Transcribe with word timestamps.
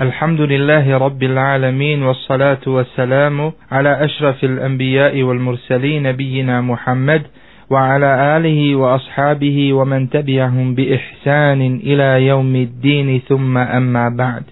الحمد 0.00 0.41
لله 0.41 0.97
رب 0.97 1.23
العالمين 1.23 2.03
والصلاة 2.03 2.61
والسلام 2.67 3.51
على 3.71 4.05
أشرف 4.05 4.43
الأنبياء 4.43 5.21
والمرسلين 5.23 6.03
نبينا 6.03 6.61
محمد 6.61 7.21
وعلى 7.69 8.37
آله 8.37 8.75
وأصحابه 8.75 9.73
ومن 9.73 10.09
تبعهم 10.09 10.75
بإحسان 10.75 11.61
إلى 11.83 12.25
يوم 12.27 12.55
الدين 12.55 13.21
ثم 13.29 13.57
أما 13.57 14.09
بعد 14.17 14.43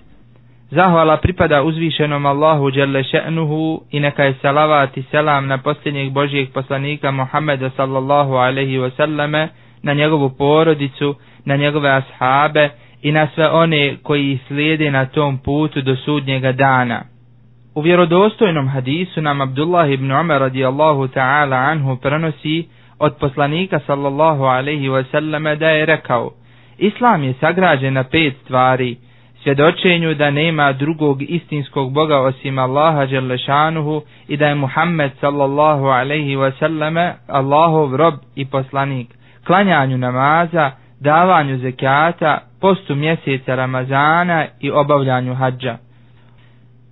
Zahvala 0.71 1.17
pripada 1.17 1.63
uzvišenom 1.65 2.21
Allahu 2.29 2.69
dželle 2.71 3.01
še'nuhu 3.03 3.89
i 3.91 3.99
neka 3.99 4.23
je 4.23 4.33
salavat 4.41 4.97
i 4.97 5.03
selam 5.11 5.47
na 5.49 5.57
posljednjeg 5.57 6.11
Božijeg 6.13 6.51
poslanika 6.53 7.11
Muhammeda 7.11 7.69
sallallahu 7.77 8.37
alaihi 8.37 8.77
wa 8.77 8.91
sallame, 8.97 9.49
na 9.83 9.93
njegovu 9.93 10.29
porodicu, 10.37 11.15
na 11.45 11.55
njegove 11.55 11.89
ashabe 11.89 12.69
i 13.01 13.11
na 13.11 13.27
sve 13.35 13.49
one 13.49 13.97
koji 14.03 14.39
slijede 14.47 14.91
na 14.91 15.05
tom 15.05 15.37
putu 15.37 15.81
do 15.81 15.95
sudnjega 15.95 16.51
dana. 16.51 17.01
U 17.75 17.81
vjerodostojnom 17.81 18.67
hadisu 18.67 19.21
nam 19.21 19.41
Abdullah 19.41 19.91
ibn 19.91 20.11
Umar 20.11 20.39
radijallahu 20.41 21.07
ta'ala 21.07 21.55
anhu 21.55 21.95
prenosi 21.95 22.67
od 22.99 23.15
poslanika 23.19 23.79
sallallahu 23.79 24.43
alaihi 24.43 24.89
wasallam 24.89 25.55
da 25.55 25.69
je 25.69 25.85
rekao 25.85 26.31
Islam 26.77 27.23
je 27.23 27.33
sagrađen 27.33 27.93
na 27.93 28.03
pet 28.03 28.33
stvari– 28.43 28.95
svjedočenju 29.43 30.13
da 30.13 30.31
nema 30.31 30.73
drugog 30.73 31.21
istinskog 31.21 31.93
Boga 31.93 32.17
osim 32.17 32.59
Allaha 32.59 33.05
Đelešanuhu 33.05 34.01
i 34.27 34.37
da 34.37 34.47
je 34.47 34.55
Muhammed 34.55 35.11
sallallahu 35.21 35.85
alaihi 35.85 36.35
wasallam 36.35 37.13
Allahov 37.27 37.95
rob 37.95 38.13
i 38.35 38.45
poslanik, 38.45 39.07
klanjanju 39.45 39.97
namaza, 39.97 40.71
davanju 40.99 41.57
zekata, 41.57 42.31
postu 42.61 42.95
mjeseca 42.95 43.55
Ramazana 43.55 44.45
i 44.59 44.71
obavljanju 44.71 45.33
hađa. 45.35 45.77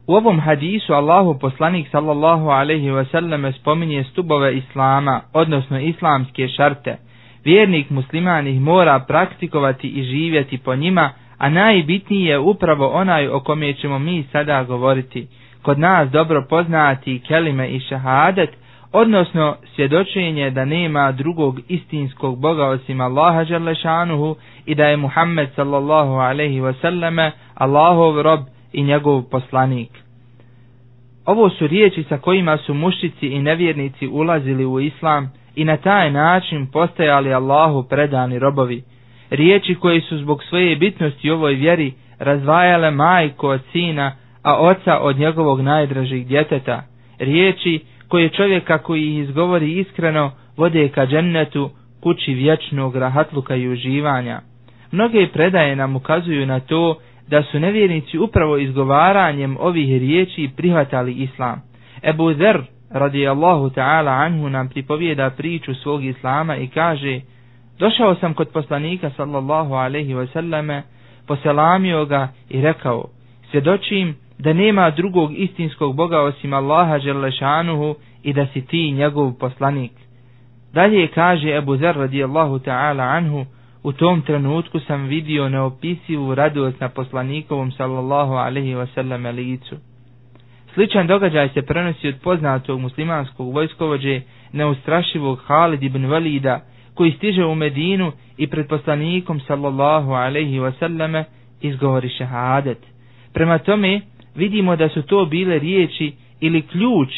U 0.08 0.14
ovom 0.14 0.40
hadisu 0.40 0.94
Allahu 0.94 1.40
poslanik 1.40 1.88
sallallahu 1.90 2.48
alaihi 2.50 2.90
wasallam 2.90 3.52
spominje 3.52 4.04
stubove 4.04 4.56
Islama, 4.56 5.22
odnosno 5.34 5.80
islamske 5.80 6.48
šarte. 6.48 6.98
Vjernik 7.46 7.90
musliman 7.90 8.48
ih 8.48 8.62
mora 8.62 9.00
praktikovati 9.00 9.88
i 9.88 10.04
živjeti 10.04 10.58
po 10.58 10.76
njima, 10.76 11.10
a 11.38 11.50
najbitniji 11.50 12.24
je 12.24 12.40
upravo 12.40 12.88
onaj 12.88 13.28
o 13.28 13.40
kome 13.40 13.74
ćemo 13.74 14.00
mi 14.00 14.24
sada 14.32 14.64
govoriti. 14.64 15.28
Kod 15.62 15.80
nas 15.80 16.10
dobro 16.10 16.46
poznati 16.50 17.22
kelime 17.28 17.68
i 17.68 17.80
šahadet, 17.80 18.50
odnosno 18.92 19.56
svjedočenje 19.76 20.50
da 20.50 20.66
nema 20.66 21.12
drugog 21.12 21.60
istinskog 21.68 22.40
Boga 22.40 22.66
osim 22.66 23.02
Allaha 23.02 23.44
Đalešanuhu 23.44 24.36
i 24.66 24.76
da 24.76 24.86
je 24.86 24.98
Muhammed 24.98 25.50
sallallahu 25.56 26.12
alaihi 26.14 26.62
wasallame 26.62 27.32
Allahov 27.54 28.22
rob 28.22 28.40
i 28.74 28.84
njegov 28.84 29.22
poslanik. 29.22 29.90
Ovo 31.26 31.50
su 31.50 31.68
riječi 31.68 32.04
sa 32.04 32.18
kojima 32.18 32.58
su 32.58 32.74
mušici 32.74 33.28
i 33.28 33.40
nevjernici 33.42 34.08
ulazili 34.08 34.66
u 34.66 34.80
islam 34.80 35.32
i 35.56 35.66
na 35.66 35.78
taj 35.78 36.12
način 36.12 36.68
postajali 36.72 37.34
Allahu 37.34 37.84
predani 37.84 38.40
robovi 38.40 38.84
riječi 39.30 39.76
koje 39.76 40.02
su 40.02 40.18
zbog 40.18 40.44
svoje 40.44 40.76
bitnosti 40.76 41.32
u 41.32 41.34
ovoj 41.34 41.54
vjeri 41.54 41.94
razvajale 42.20 42.92
majko 42.92 43.48
od 43.50 43.62
sina, 43.72 44.16
a 44.44 44.56
oca 44.56 45.00
od 45.00 45.18
njegovog 45.20 45.62
najdražih 45.62 46.28
djeteta, 46.28 46.84
riječi 47.20 47.80
koje 48.08 48.30
čovjeka 48.30 48.78
koji 48.78 49.12
ih 49.12 49.24
izgovori 49.24 49.80
iskreno 49.80 50.32
vode 50.58 50.90
ka 50.90 51.06
džennetu, 51.06 51.70
kući 52.02 52.34
vječnog 52.34 52.96
rahatluka 52.96 53.56
i 53.56 53.68
uživanja. 53.68 54.42
Mnoge 54.92 55.28
predaje 55.28 55.76
nam 55.76 55.96
ukazuju 55.96 56.46
na 56.46 56.60
to 56.60 56.98
da 57.28 57.44
su 57.44 57.60
nevjernici 57.60 58.18
upravo 58.18 58.58
izgovaranjem 58.58 59.58
ovih 59.60 60.00
riječi 60.02 60.50
prihvatali 60.58 61.14
islam. 61.14 61.62
Ebu 62.04 62.34
Zer, 62.34 62.62
radijallahu 62.90 63.70
ta'ala 63.70 64.26
anhu, 64.26 64.50
nam 64.50 64.70
pripovijeda 64.70 65.30
priču 65.30 65.74
svog 65.74 66.06
islama 66.06 66.56
i 66.58 66.68
kaže 66.68 67.20
Došao 67.80 68.16
sam 68.16 68.34
kod 68.34 68.50
poslanika 68.54 69.10
sallallahu 69.18 69.74
alaihi 69.74 70.14
wa 70.14 70.28
sallame, 70.34 70.84
poselamio 71.28 72.06
ga 72.06 72.28
i 72.50 72.62
rekao, 72.62 73.06
svjedočim 73.52 74.16
da 74.40 74.54
nema 74.54 74.90
drugog 74.90 75.38
istinskog 75.38 75.96
Boga 75.96 76.22
osim 76.22 76.54
Allaha 76.54 77.00
želešanuhu 77.00 77.96
i 78.24 78.34
da 78.34 78.48
si 78.54 78.62
ti 78.62 78.92
njegov 78.92 79.34
poslanik. 79.34 79.92
Dalje 80.74 81.08
kaže 81.08 81.56
Ebu 81.56 81.78
Zer 81.78 81.96
radijallahu 81.96 82.60
ta'ala 82.60 83.04
anhu, 83.04 83.46
u 83.84 83.92
tom 83.92 84.22
trenutku 84.22 84.80
sam 84.80 85.06
vidio 85.06 85.50
neopisivu 85.50 86.36
radost 86.36 86.80
na 86.80 86.90
poslanikovom 86.90 87.72
sallallahu 87.72 88.34
alaihi 88.34 88.76
wasallam 88.76 89.36
licu. 89.36 89.76
Sličan 90.74 91.08
događaj 91.08 91.50
se 91.50 91.62
prenosi 91.62 92.08
od 92.08 92.16
poznatog 92.24 92.80
muslimanskog 92.80 93.54
vojskovođe 93.54 94.22
neustrašivog 94.54 95.40
Halid 95.46 95.84
ibn 95.84 96.06
Valida, 96.06 96.60
koji 96.94 97.12
stiže 97.12 97.46
u 97.46 97.56
Medinu 97.56 98.12
i 98.38 98.48
pred 98.48 98.68
poslanikom 98.68 99.40
sallallahu 99.40 100.12
alaihi 100.12 100.60
wasallame 100.60 101.24
izgovori 101.62 102.10
šehadet. 102.10 102.78
Prema 103.34 103.58
tome 103.58 104.02
vidimo 104.36 104.76
da 104.76 104.90
su 104.90 105.02
to 105.02 105.26
bile 105.26 105.60
riječi 105.60 106.12
ili 106.40 106.62
ključ 106.62 107.10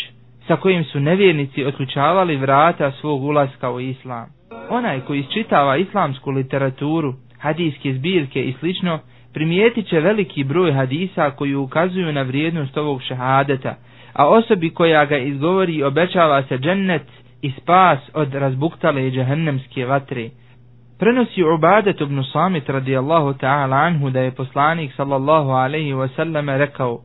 sa 0.49 0.55
kojim 0.55 0.83
su 0.83 0.99
nevjernici 0.99 1.65
otključavali 1.65 2.35
vrata 2.37 2.91
svog 2.91 3.23
ulaska 3.23 3.71
u 3.71 3.79
islam. 3.79 4.25
Onaj 4.69 4.99
koji 5.01 5.19
isčitava 5.19 5.77
islamsku 5.77 6.31
literaturu, 6.31 7.13
hadijske 7.39 7.93
zbirke 7.93 8.43
i 8.43 8.53
slično, 8.59 8.99
primijetit 9.33 9.87
će 9.87 9.99
veliki 9.99 10.43
broj 10.43 10.71
hadisa 10.73 11.31
koji 11.31 11.55
ukazuju 11.55 12.11
na 12.13 12.21
vrijednost 12.21 12.77
ovog 12.77 13.01
šehadeta, 13.01 13.75
a 14.13 14.27
osobi 14.27 14.69
koja 14.69 15.05
ga 15.05 15.17
izgovori 15.17 15.83
obećava 15.83 16.43
se 16.43 16.57
džennet 16.57 17.05
i 17.41 17.51
spas 17.51 17.99
od 18.13 18.33
razbuktale 18.33 19.11
džahennemske 19.11 19.85
vatre. 19.85 20.29
Prenosi 20.99 21.43
Ubadet 21.43 22.01
ibn 22.01 22.23
Samit 22.23 22.69
radijallahu 22.69 23.33
ta'ala 23.33 23.75
anhu 23.85 24.09
da 24.09 24.19
je 24.19 24.31
poslanik 24.31 24.91
sallallahu 24.95 25.49
alaihi 25.49 25.93
wasallam 25.93 26.57
rekao 26.57 26.99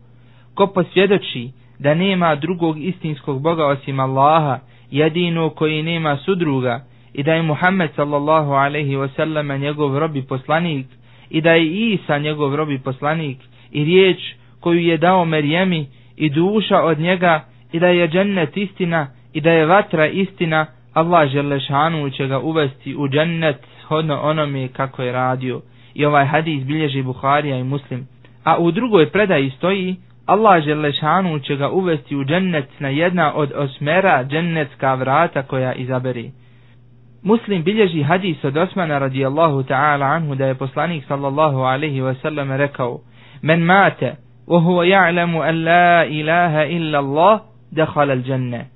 Ko 0.54 0.66
posvjedoči 0.66 1.50
da 1.78 1.94
nema 1.94 2.34
drugog 2.34 2.78
istinskog 2.80 3.42
Boga 3.42 3.66
osim 3.66 4.00
Allaha, 4.00 4.58
jedino 4.90 5.50
koji 5.50 5.82
nema 5.82 6.16
sudruga, 6.16 6.80
i 7.14 7.22
da 7.22 7.32
je 7.32 7.42
Muhammed 7.42 7.90
sallallahu 7.96 8.52
alaihi 8.52 8.96
wasallam 8.96 9.58
njegov 9.58 9.98
robi 9.98 10.22
poslanik, 10.22 10.86
i 11.30 11.40
da 11.40 11.52
je 11.52 11.64
Isa 11.66 12.18
njegov 12.18 12.54
robi 12.54 12.78
poslanik, 12.78 13.38
i 13.72 13.84
riječ 13.84 14.18
koju 14.60 14.78
je 14.80 14.96
dao 14.96 15.24
Merjemi, 15.24 15.86
i 16.16 16.30
duša 16.30 16.82
od 16.82 16.98
njega, 16.98 17.40
i 17.72 17.80
da 17.80 17.86
je 17.88 18.08
džennet 18.08 18.56
istina, 18.56 19.06
i 19.32 19.40
da 19.40 19.50
je 19.50 19.66
vatra 19.66 20.06
istina, 20.06 20.66
Allah 20.92 21.28
Želešanu 21.28 22.10
će 22.10 22.26
ga 22.26 22.38
uvesti 22.38 22.96
u 22.96 23.08
džennet 23.08 23.56
shodno 23.80 24.20
onome 24.22 24.68
kako 24.68 25.02
je 25.02 25.12
radio. 25.12 25.60
I 25.94 26.04
ovaj 26.04 26.26
hadis 26.26 26.64
bilježi 26.64 27.02
Buharija 27.02 27.56
i 27.56 27.64
Muslim. 27.64 28.06
A 28.44 28.58
u 28.58 28.70
drugoj 28.70 29.10
predaji 29.10 29.50
stoji, 29.50 29.96
Allah 30.26 30.64
Želešanu 30.64 31.38
će 31.38 31.56
ga 31.56 31.70
uvesti 31.70 32.16
u 32.16 32.24
džennet 32.24 32.80
na 32.80 32.88
jedna 32.88 33.34
od 33.34 33.52
osmera 33.56 34.24
džennetska 34.24 34.94
vrata 34.94 35.42
koja 35.42 35.72
izaberi. 35.72 36.30
Muslim 37.22 37.62
bilježi 37.62 38.02
hadis 38.02 38.44
od 38.44 38.56
Osmana 38.56 38.98
radijallahu 38.98 39.62
ta'ala 39.62 40.06
anhu 40.06 40.34
da 40.34 40.46
je 40.46 40.54
poslanik 40.54 41.04
sallallahu 41.08 41.58
alaihi 41.58 42.00
ve 42.00 42.14
sellem 42.14 42.52
rekao 42.52 43.00
Men 43.42 43.60
mate, 43.60 44.14
wa 44.46 44.60
huwa 44.60 44.84
ja'lamu 44.86 45.48
an 45.48 45.64
la 45.64 46.04
ilaha 46.04 46.64
illa 46.64 46.98
Allah, 46.98 47.40
dehala 47.70 48.12
al 48.12 48.22
dženne. 48.22 48.66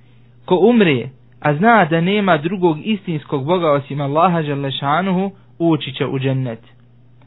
ko 0.44 0.56
umre, 0.56 1.08
a 1.41 1.54
zna 1.54 1.84
da 1.84 2.00
nema 2.00 2.37
drugog 2.37 2.78
istinskog 2.84 3.44
Boga 3.44 3.70
osim 3.70 4.00
Allaha 4.00 4.42
Želešanuhu, 4.42 5.31
ući 5.58 5.92
će 5.92 6.06
u 6.06 6.19
džennet. 6.19 6.78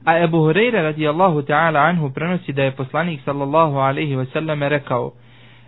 A 0.05 0.17
Ebu 0.23 0.37
Hureyre 0.37 0.81
radijallahu 0.81 1.41
ta'ala 1.45 1.81
anhu 1.85 2.09
prenosi 2.13 2.53
da 2.53 2.63
je 2.63 2.71
poslanik 2.71 3.21
sallallahu 3.25 3.77
alaihi 3.77 4.15
wa 4.15 4.25
sallam 4.33 4.63
rekao 4.63 5.11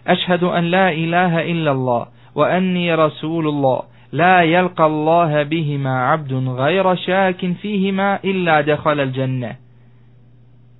Ašhadu 0.06 0.50
an 0.50 0.72
la 0.72 0.92
ilaha 0.92 1.44
illa 1.44 1.72
Allah 1.72 2.08
wa 2.36 2.48
anni 2.50 2.90
rasulullah 2.96 3.86
la 4.12 4.42
yalqa 4.44 4.84
Allaha 4.84 5.44
bihima 5.46 6.14
abdun 6.14 6.46
gajra 6.58 6.96
šakin 7.06 7.56
fihima 7.62 8.20
illa 8.24 8.64
dekhala 8.64 9.06
dženne. 9.06 9.56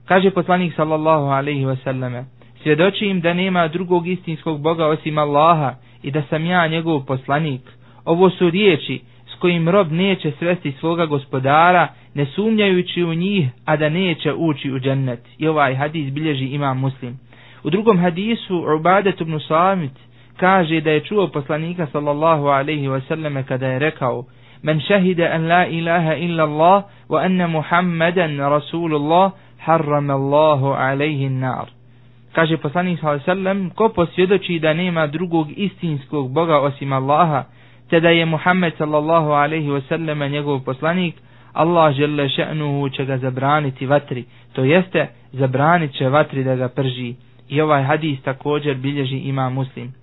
Kaže 0.08 0.32
poslanik 0.32 0.74
sallallahu 0.76 1.30
alaihi 1.32 1.66
wa 1.66 1.76
sallam 1.84 2.26
Svjedoči 2.64 3.06
im 3.06 3.22
da 3.22 3.34
nema 3.34 3.68
drugog 3.68 4.08
istinskog 4.08 4.62
Boga 4.62 4.86
osim 4.88 5.18
Allaha 5.18 5.76
i 6.04 6.12
da 6.12 6.22
sam 6.30 6.46
ja 6.46 6.68
njegov 6.68 7.06
poslanik. 7.06 7.62
Ovo 8.06 8.30
su 8.30 8.50
riječi 8.50 9.02
kojim 9.44 9.70
rob 9.70 9.92
neće 9.92 10.32
svesti 10.40 10.72
svoga 10.72 11.06
gospodara, 11.06 11.88
ne 12.14 12.26
sumnjajući 12.26 13.04
u 13.04 13.14
njih, 13.14 13.50
a 13.66 13.78
da 13.78 13.90
neće 13.90 14.34
ući 14.34 14.72
u 14.72 14.80
džennet. 14.80 15.20
I 15.38 15.48
ovaj 15.48 15.76
hadis 15.76 16.14
bilježi 16.14 16.46
ima 16.46 16.74
muslim. 16.74 17.20
U 17.64 17.70
drugom 17.70 18.00
hadisu 18.00 18.66
Ubadet 18.80 19.22
ibn 19.22 19.40
Samit 19.40 19.92
kaže 20.38 20.82
da 20.82 20.92
je 20.92 21.00
čuo 21.00 21.28
poslanika 21.28 21.88
sallallahu 21.92 22.48
alaihi 22.48 22.88
wasallam 22.88 23.44
kada 23.44 23.68
je 23.68 23.80
rekao 23.80 24.24
Men 24.62 24.80
šehide 24.80 25.28
an 25.28 25.48
la 25.48 25.66
ilaha 25.66 26.16
illa 26.16 26.44
Allah 26.44 26.84
wa 27.10 27.26
anna 27.26 27.48
Muhammeden 27.48 28.40
Rasulullah 28.40 29.32
harram 29.58 30.10
Allahu 30.10 30.68
alaihi 30.68 31.30
nar. 31.30 31.68
Kaže 32.36 32.58
poslanik 32.58 33.00
sallallahu 33.00 33.24
alaihi 33.32 33.40
wasallam 33.42 33.74
ko 33.76 33.90
posvjedoči 33.90 34.60
da 34.60 34.74
nema 34.74 35.08
drugog 35.08 35.48
istinskog 35.56 36.32
Boga 36.32 36.60
osim 36.60 36.94
Allaha, 36.94 37.44
te 37.90 38.00
da 38.00 38.10
je 38.10 38.26
Muhammed 38.26 38.74
sallallahu 38.78 39.30
alaihi 39.32 39.70
wasallam 39.70 40.32
njegov 40.32 40.60
poslanik, 40.60 41.16
Allah 41.54 41.94
žele 41.96 42.30
še'nuhu 42.30 42.90
će 42.90 43.06
ga 43.06 43.18
zabraniti 43.18 43.86
vatri, 43.86 44.26
to 44.54 44.64
jeste 44.64 45.08
zabranit 45.32 45.92
će 45.98 46.10
vatri 46.10 46.44
da 46.44 46.56
ga 46.56 46.68
prži. 46.68 47.16
I 47.50 47.62
ovaj 47.62 47.84
hadis 47.84 48.22
također 48.22 48.76
bilježi 48.76 49.18
ima 49.18 49.50
muslim. 49.50 49.94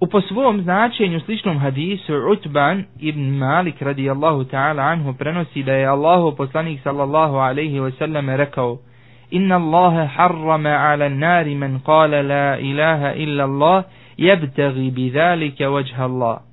U 0.00 0.06
po 0.06 0.20
svom 0.20 0.62
značenju 0.62 1.20
sličnom 1.20 1.58
hadisu 1.58 2.14
Utban 2.32 2.84
ibn 3.00 3.20
Malik 3.38 3.82
radijallahu 3.82 4.44
ta'ala 4.44 4.82
anhu 4.82 5.12
prenosi 5.12 5.62
da 5.62 5.72
je 5.72 5.86
Allahu 5.86 6.36
poslanik 6.36 6.80
sallallahu 6.82 7.36
alaihi 7.36 7.80
wa 7.80 7.90
sallam 7.98 8.28
rekao 8.30 8.78
Inna 9.30 9.56
Allahe 9.56 10.06
harrama 10.06 10.70
ala 10.70 11.08
nari 11.08 11.54
man 11.54 11.80
kala 11.86 12.22
la 12.22 12.58
ilaha 12.58 13.12
illa 13.14 13.44
Allah 13.44 13.84
jebtagi 14.16 14.90
bi 14.90 15.10
zalike 15.10 15.66
vajha 15.66 16.04
Allah. 16.04 16.49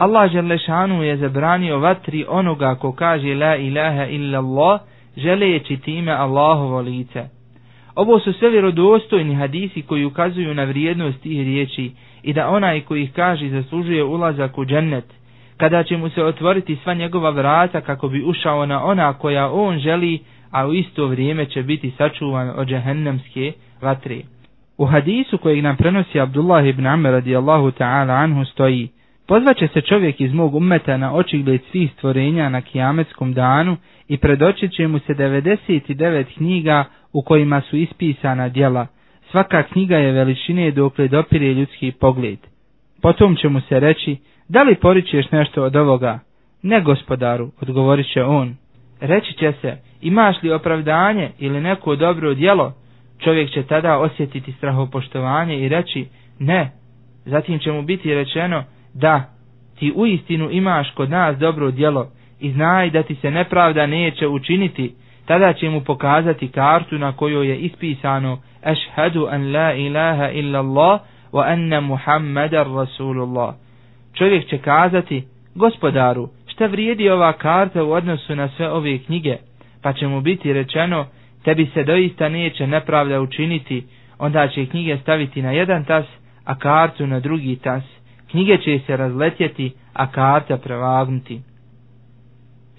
Allah 0.00 0.30
želešanu 0.32 1.02
je 1.02 1.16
zabranio 1.16 1.78
vatri 1.78 2.24
onoga 2.28 2.74
ko 2.74 2.92
kaže 2.92 3.34
la 3.34 3.56
ilaha 3.56 4.04
illa 4.06 4.38
Allah 4.38 4.80
želeći 5.16 5.76
time 5.76 6.12
Allahovo 6.12 6.80
lice. 6.80 7.24
Ovo 7.94 8.18
su 8.18 8.32
sve 8.32 8.50
vjerodostojni 8.50 9.34
hadisi 9.34 9.82
koji 9.82 10.04
ukazuju 10.04 10.54
na 10.54 10.64
vrijednost 10.64 11.20
tih 11.22 11.46
riječi 11.46 11.90
i 12.22 12.32
da 12.32 12.48
onaj 12.48 12.80
koji 12.80 13.02
ih 13.02 13.12
kaže 13.12 13.48
zaslužuje 13.48 14.04
ulazak 14.04 14.58
u 14.58 14.64
džennet, 14.64 15.04
kada 15.56 15.82
će 15.82 15.96
mu 15.96 16.08
se 16.08 16.24
otvoriti 16.24 16.76
sva 16.76 16.94
njegova 16.94 17.30
vrata 17.30 17.80
kako 17.80 18.08
bi 18.08 18.22
ušao 18.24 18.66
na 18.66 18.84
ona 18.84 19.12
koja 19.12 19.50
on 19.52 19.78
želi, 19.78 20.18
a 20.50 20.66
u 20.66 20.72
isto 20.74 21.06
vrijeme 21.06 21.46
će 21.46 21.62
biti 21.62 21.90
sačuvan 21.98 22.50
od 22.56 22.68
džehennemske 22.68 23.52
vatre. 23.82 24.16
U 24.78 24.86
hadisu 24.86 25.38
kojeg 25.38 25.62
nam 25.62 25.76
prenosi 25.76 26.20
Abdullah 26.20 26.66
ibn 26.66 26.86
Amr 26.86 27.10
radijallahu 27.10 27.70
ta'ala 27.70 28.22
anhu 28.24 28.44
stoji, 28.44 28.88
Pozvaće 29.30 29.68
se 29.68 29.80
čovjek 29.80 30.20
iz 30.20 30.32
mog 30.32 30.54
umeta 30.54 30.96
na 30.96 31.14
očigled 31.14 31.60
svih 31.70 31.90
stvorenja 31.92 32.48
na 32.48 32.60
kijametskom 32.60 33.32
danu 33.32 33.76
i 34.08 34.16
predočit 34.18 34.72
će 34.72 34.88
mu 34.88 34.98
se 34.98 35.14
99 35.14 36.24
knjiga 36.36 36.84
u 37.12 37.22
kojima 37.22 37.60
su 37.60 37.76
ispisana 37.76 38.48
djela, 38.48 38.86
Svaka 39.30 39.62
knjiga 39.62 39.96
je 39.96 40.12
veličine 40.12 40.70
dokle 40.70 41.08
dopire 41.08 41.54
ljudski 41.54 41.92
pogled. 41.92 42.38
Potom 43.02 43.36
će 43.36 43.48
mu 43.48 43.60
se 43.60 43.80
reći, 43.80 44.16
da 44.48 44.62
li 44.62 44.74
poričeš 44.74 45.30
nešto 45.30 45.62
od 45.64 45.76
ovoga? 45.76 46.18
Ne 46.62 46.80
gospodaru, 46.80 47.50
odgovorit 47.60 48.12
će 48.12 48.22
on. 48.24 48.56
Reći 49.00 49.32
će 49.32 49.52
se, 49.60 49.76
imaš 50.00 50.42
li 50.42 50.52
opravdanje 50.52 51.30
ili 51.38 51.60
neko 51.60 51.96
dobro 51.96 52.34
djelo? 52.34 52.72
Čovjek 53.18 53.50
će 53.50 53.62
tada 53.62 53.98
osjetiti 53.98 54.52
strahopoštovanje 54.52 55.58
i 55.58 55.68
reći, 55.68 56.06
ne. 56.38 56.70
Zatim 57.24 57.58
će 57.58 57.72
mu 57.72 57.82
biti 57.82 58.14
rečeno, 58.14 58.64
da, 58.94 59.24
ti 59.78 59.92
u 59.96 60.06
istinu 60.06 60.50
imaš 60.50 60.90
kod 60.90 61.10
nas 61.10 61.38
dobro 61.38 61.70
djelo 61.70 62.08
i 62.40 62.52
znaj 62.52 62.90
da 62.90 63.02
ti 63.02 63.14
se 63.14 63.30
nepravda 63.30 63.86
neće 63.86 64.26
učiniti, 64.28 64.94
tada 65.26 65.52
će 65.52 65.70
mu 65.70 65.80
pokazati 65.80 66.48
kartu 66.48 66.98
na 66.98 67.12
kojoj 67.12 67.48
je 67.48 67.56
ispisano 67.58 68.38
Ešhedu 68.64 69.26
an 69.26 69.52
la 69.52 69.74
ilaha 69.74 70.30
illa 70.30 70.58
Allah 70.58 71.00
wa 71.32 71.44
anna 71.46 71.80
Muhammadar 71.80 72.66
Rasulullah. 72.68 73.54
Čovjek 74.14 74.46
će 74.46 74.58
kazati, 74.58 75.24
gospodaru, 75.54 76.28
šta 76.46 76.66
vrijedi 76.66 77.10
ova 77.10 77.32
karta 77.32 77.84
u 77.84 77.92
odnosu 77.92 78.36
na 78.36 78.48
sve 78.48 78.70
ove 78.70 78.98
knjige? 78.98 79.36
Pa 79.82 79.92
će 79.92 80.06
mu 80.06 80.20
biti 80.20 80.52
rečeno, 80.52 81.06
tebi 81.44 81.66
se 81.66 81.84
doista 81.84 82.28
neće 82.28 82.66
nepravda 82.66 83.20
učiniti, 83.20 83.84
onda 84.18 84.48
će 84.48 84.66
knjige 84.66 84.98
staviti 84.98 85.42
na 85.42 85.50
jedan 85.52 85.84
tas, 85.84 86.04
a 86.44 86.54
kartu 86.54 87.06
na 87.06 87.20
drugi 87.20 87.56
tas. 87.56 87.82
Knjige 88.30 88.56
će 88.56 88.80
se 88.86 88.96
razletjeti, 88.96 89.72
a 89.92 90.06
karta 90.06 90.56
prevagnuti. 90.56 91.40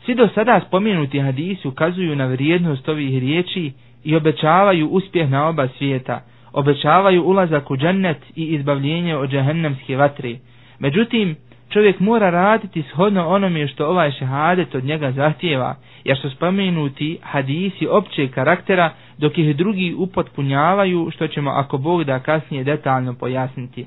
Svi 0.05 0.15
do 0.15 0.27
sada 0.27 0.61
spomenuti 0.67 1.19
hadisi 1.19 1.67
ukazuju 1.67 2.15
na 2.15 2.25
vrijednost 2.25 2.89
ovih 2.89 3.19
riječi 3.19 3.71
i 4.03 4.15
obećavaju 4.15 4.87
uspjeh 4.87 5.29
na 5.29 5.47
oba 5.47 5.67
svijeta, 5.67 6.21
obećavaju 6.53 7.23
ulazak 7.23 7.71
u 7.71 7.77
džennet 7.77 8.17
i 8.35 8.45
izbavljenje 8.45 9.15
od 9.15 9.29
džahennemske 9.29 9.97
vatre. 9.97 10.35
Međutim, 10.79 11.35
čovjek 11.69 11.99
mora 11.99 12.29
raditi 12.29 12.83
shodno 12.83 13.27
onome 13.27 13.67
što 13.67 13.87
ovaj 13.87 14.11
šehadet 14.11 14.75
od 14.75 14.83
njega 14.83 15.11
zahtjeva, 15.11 15.75
jer 16.03 16.17
su 16.17 16.29
spomenuti 16.29 17.17
hadisi 17.21 17.87
općeg 17.87 18.31
karaktera, 18.31 18.89
dok 19.17 19.37
ih 19.37 19.55
drugi 19.55 19.95
upotpunjavaju, 19.97 21.09
što 21.11 21.27
ćemo 21.27 21.51
ako 21.51 21.77
Bog 21.77 22.03
da 22.03 22.19
kasnije 22.19 22.63
detaljno 22.63 23.13
pojasniti. 23.13 23.85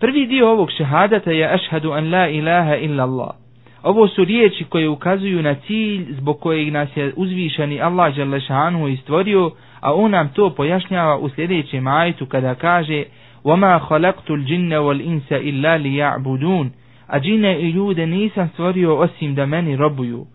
Prvi 0.00 0.26
dio 0.26 0.50
ovog 0.50 0.70
šehadata 0.76 1.30
je 1.30 1.54
ašhadu 1.54 1.92
an 1.92 2.10
la 2.10 2.28
ilaha 2.28 2.76
illa 2.76 3.02
Allah. 3.04 3.30
Ovo 3.82 4.08
su 4.08 4.24
riječi 4.24 4.64
koje 4.64 4.88
ukazuju 4.88 5.42
na 5.42 5.54
cilj 5.54 6.06
zbog 6.10 6.40
kojeg 6.40 6.72
nas 6.72 6.96
je 6.96 7.12
uzvišeni 7.16 7.80
Allah 7.80 8.14
Želešanu 8.14 8.88
istvorio, 8.88 9.50
a 9.80 9.94
on 9.94 10.10
nam 10.10 10.28
to 10.28 10.50
pojašnjava 10.50 11.18
u 11.18 11.28
sljedećem 11.28 11.82
majtu 11.82 12.26
kada 12.26 12.54
kaže 12.54 13.04
وَمَا 13.44 13.78
خَلَقْتُ 13.78 14.30
الْجِنَّ 14.30 14.72
وَالْإِنْسَ 14.72 15.32
إِلَّا 15.32 15.78
لِيَعْبُدُونَ 15.78 16.70
A 17.06 17.20
džine 17.20 17.60
i 17.60 17.70
ljude 17.70 18.06
nisam 18.06 18.48
stvorio 18.48 18.96
osim 18.96 19.34
da 19.34 19.46
meni 19.46 19.76
robuju. 19.76 20.26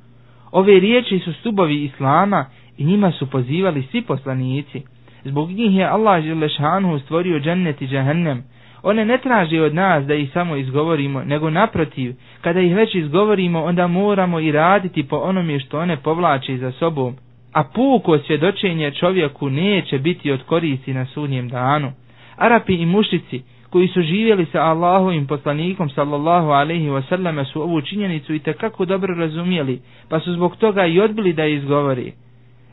Ove 0.51 0.79
riječi 0.79 1.19
su 1.19 1.33
stubovi 1.33 1.83
Islama 1.83 2.45
i 2.77 2.85
njima 2.85 3.11
su 3.11 3.29
pozivali 3.29 3.83
svi 3.91 4.01
poslanici. 4.01 4.81
Zbog 5.23 5.49
njih 5.51 5.75
je 5.75 5.85
Allah 5.85 6.23
Želešanu 6.23 6.99
stvorio 6.99 7.39
džennet 7.39 7.81
i 7.81 7.87
džahennem, 7.87 8.43
One 8.82 9.04
ne 9.04 9.18
traže 9.18 9.60
od 9.60 9.74
nas 9.74 10.06
da 10.06 10.14
ih 10.14 10.30
samo 10.32 10.56
izgovorimo, 10.56 11.22
nego 11.22 11.50
naprotiv, 11.50 12.12
kada 12.40 12.60
ih 12.60 12.76
već 12.76 12.94
izgovorimo, 12.94 13.62
onda 13.62 13.86
moramo 13.86 14.40
i 14.40 14.52
raditi 14.52 15.02
po 15.02 15.16
onome 15.16 15.60
što 15.60 15.78
one 15.78 15.96
povlače 15.96 16.56
za 16.56 16.72
sobom. 16.72 17.14
A 17.52 17.64
puko 17.64 18.18
svjedočenje 18.18 18.90
čovjeku 18.90 19.50
neće 19.50 19.98
biti 19.98 20.30
od 20.32 20.42
koristi 20.42 20.94
na 20.94 21.06
sudnjem 21.06 21.48
danu. 21.48 21.92
Arapi 22.36 22.74
i 22.74 22.86
mušici, 22.86 23.42
koji 23.70 23.88
su 23.88 24.02
živjeli 24.02 24.46
sa 24.46 24.60
Allahovim 24.60 25.26
poslanikom 25.26 25.90
sallallahu 25.90 26.48
alaihi 26.48 26.88
wasallam 26.88 27.44
su 27.44 27.62
ovu 27.62 27.80
činjenicu 27.80 28.34
i 28.34 28.38
tekako 28.38 28.84
dobro 28.84 29.14
razumijeli, 29.14 29.80
pa 30.08 30.20
su 30.20 30.32
zbog 30.32 30.56
toga 30.56 30.86
i 30.86 31.00
odbili 31.00 31.32
da 31.32 31.44
izgovori. 31.46 32.12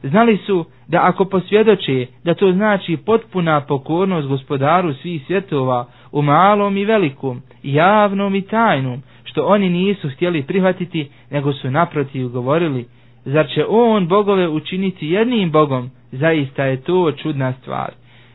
Znali 0.04 0.38
su 0.38 0.66
da 0.88 1.00
ako 1.04 1.26
posvjedoče 1.26 2.06
da 2.24 2.34
to 2.34 2.52
znači 2.52 2.98
potpuna 2.98 3.62
pokornost 3.62 4.28
gospodaru 4.28 4.94
svih 4.94 5.22
svjetova 5.28 5.86
u 6.12 6.22
malom 6.22 6.78
i 6.78 6.86
velikom, 6.86 7.42
javnom 7.64 8.36
i 8.36 8.42
tajnom, 8.42 9.02
što 9.24 9.46
oni 9.46 9.70
nisu 9.70 10.10
htjeli 10.10 10.44
prihvatiti, 10.44 11.10
nego 11.32 11.54
su 11.54 11.72
naprotiv 11.72 12.28
govorili, 12.30 12.86
zar 13.26 13.48
će 13.48 13.66
on 13.70 14.08
bogove 14.08 14.48
učiniti 14.48 15.08
jednim 15.08 15.52
bogom, 15.52 15.90
zaista 16.12 16.64
je 16.66 16.82
to 16.82 17.12
čudna 17.12 17.54
stvar. 17.54 17.92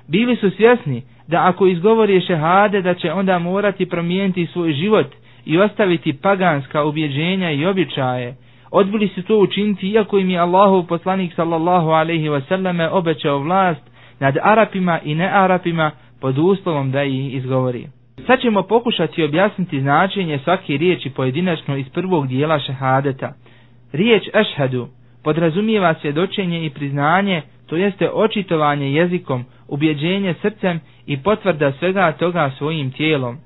Bili 0.08 0.36
su 0.36 0.50
svjesni 0.50 1.02
da 1.28 1.48
ako 1.48 1.66
izgovori 1.66 2.20
šehade 2.20 2.82
da 2.82 2.94
će 2.94 3.12
onda 3.12 3.38
morati 3.38 3.86
promijeniti 3.86 4.46
svoj 4.46 4.72
život 4.72 5.06
i 5.44 5.58
ostaviti 5.58 6.12
paganska 6.12 6.84
ubjeđenja 6.84 7.50
i 7.50 7.66
običaje, 7.66 8.36
odbili 8.70 9.08
su 9.08 9.22
to 9.22 9.38
učiniti 9.38 9.88
iako 9.88 10.18
im 10.18 10.30
je 10.30 10.38
Allahov 10.38 10.82
poslanik 10.86 11.32
sallallahu 11.34 11.88
alaihi 11.90 12.28
wasallame 12.28 12.88
obećao 12.92 13.38
vlast 13.38 13.80
nad 14.20 14.36
Arapima 14.42 15.00
i 15.04 15.14
ne 15.14 15.30
Arapima 15.32 15.90
pod 16.24 16.38
uslovom 16.38 16.90
da 16.90 17.02
ih 17.02 17.34
izgovori. 17.34 17.86
Sad 18.26 18.40
ćemo 18.40 18.62
pokušati 18.62 19.24
objasniti 19.24 19.80
značenje 19.80 20.38
svake 20.38 20.76
riječi 20.76 21.10
pojedinačno 21.10 21.76
iz 21.76 21.88
prvog 21.88 22.28
dijela 22.28 22.58
šehadeta. 22.58 23.32
Riječ 23.92 24.22
ešhadu 24.34 24.88
podrazumijeva 25.24 25.94
svjedočenje 26.00 26.66
i 26.66 26.70
priznanje, 26.70 27.42
to 27.66 27.76
jeste 27.76 28.10
očitovanje 28.10 28.92
jezikom, 28.92 29.44
ubjeđenje 29.68 30.34
srcem 30.42 30.80
i 31.06 31.22
potvrda 31.22 31.72
svega 31.72 32.12
toga 32.12 32.50
svojim 32.58 32.90
tijelom. 32.90 33.36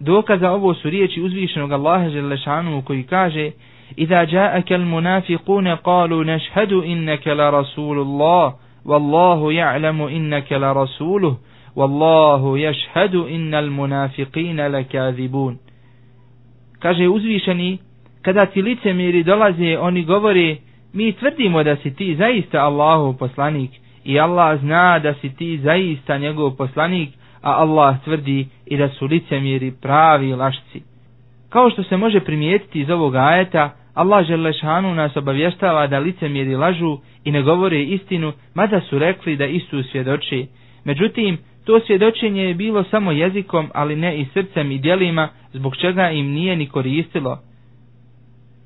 Dokaza 0.00 0.50
ovo 0.50 0.74
su 0.74 0.90
riječi 0.90 1.22
uzvišenog 1.22 1.72
Allaha 1.72 2.08
Želešanu 2.10 2.82
koji 2.82 3.02
kaže 3.02 3.50
Iza 3.96 4.26
jaaka 4.30 4.74
al 4.74 4.80
munafiquna 4.80 5.76
qalu 5.84 6.24
nashhadu 6.26 6.82
innaka 6.84 7.34
la 7.34 7.50
rasulullah 7.50 8.52
wallahu 8.84 9.44
ya'lamu 9.50 10.16
innaka 10.16 10.58
la 10.58 10.72
rasuluhu 10.72 11.36
Wallahu 11.76 12.56
yashhadu 12.56 13.28
innal 13.28 13.70
munafiqina 13.70 14.68
lakazibun. 14.68 15.58
Kaže 16.78 17.08
uzvišeni, 17.08 17.78
kada 18.22 18.46
ti 18.46 18.62
licemiri 18.62 19.22
dolaze, 19.24 19.78
oni 19.78 20.04
govore, 20.04 20.56
mi 20.92 21.12
tvrdimo 21.12 21.62
da 21.62 21.76
si 21.76 21.94
ti 21.94 22.16
zaista 22.16 22.60
Allahu 22.60 23.16
poslanik 23.18 23.70
i 24.04 24.20
Allah 24.20 24.60
zna 24.60 24.98
da 24.98 25.14
si 25.14 25.36
ti 25.36 25.58
zaista 25.58 26.18
njegov 26.18 26.56
poslanik, 26.56 27.08
a 27.42 27.50
Allah 27.52 27.96
tvrdi 28.04 28.46
i 28.66 28.76
da 28.76 28.88
su 28.88 29.06
licemiri 29.06 29.72
pravi 29.82 30.32
lašci. 30.34 30.82
Kao 31.48 31.70
što 31.70 31.82
se 31.82 31.96
može 31.96 32.20
primijetiti 32.20 32.80
iz 32.80 32.90
ovog 32.90 33.14
ajeta, 33.14 33.70
Allah 33.94 34.26
Želešanu 34.26 34.94
nas 34.94 35.16
obavještava 35.16 35.86
da 35.86 35.98
licemjeri 35.98 36.56
lažu 36.56 36.98
i 37.24 37.30
ne 37.30 37.42
govore 37.42 37.82
istinu, 37.82 38.32
mada 38.54 38.80
su 38.80 38.98
rekli 38.98 39.36
da 39.36 39.46
Isus 39.46 39.90
svjedoči. 39.90 40.46
Međutim, 40.84 41.38
to 41.64 41.80
svjedočenje 41.80 42.42
je 42.42 42.54
bilo 42.54 42.84
samo 42.84 43.12
jezikom, 43.12 43.70
ali 43.74 43.96
ne 43.96 44.16
i 44.16 44.26
srcem 44.26 44.70
i 44.72 44.78
dijelima, 44.78 45.28
zbog 45.52 45.76
čega 45.76 46.10
im 46.10 46.26
nije 46.26 46.56
ni 46.56 46.66
koristilo. 46.66 47.38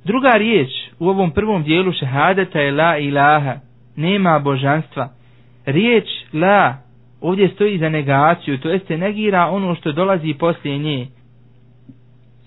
Druga 0.04 0.30
riječ 0.30 0.68
u 0.98 1.08
ovom 1.08 1.30
prvom 1.30 1.62
dijelu 1.62 1.92
šehadeta 1.92 2.60
je 2.60 2.72
la 2.72 2.98
ilaha, 2.98 3.54
nema 3.96 4.38
božanstva. 4.38 5.08
Riječ 5.66 6.04
la 6.32 6.76
ovdje 7.20 7.48
stoji 7.48 7.78
za 7.78 7.88
negaciju, 7.88 8.58
to 8.58 8.68
jeste 8.70 8.98
negira 8.98 9.46
ono 9.46 9.74
što 9.74 9.92
dolazi 9.92 10.34
poslije 10.34 10.78
nje. 10.78 11.06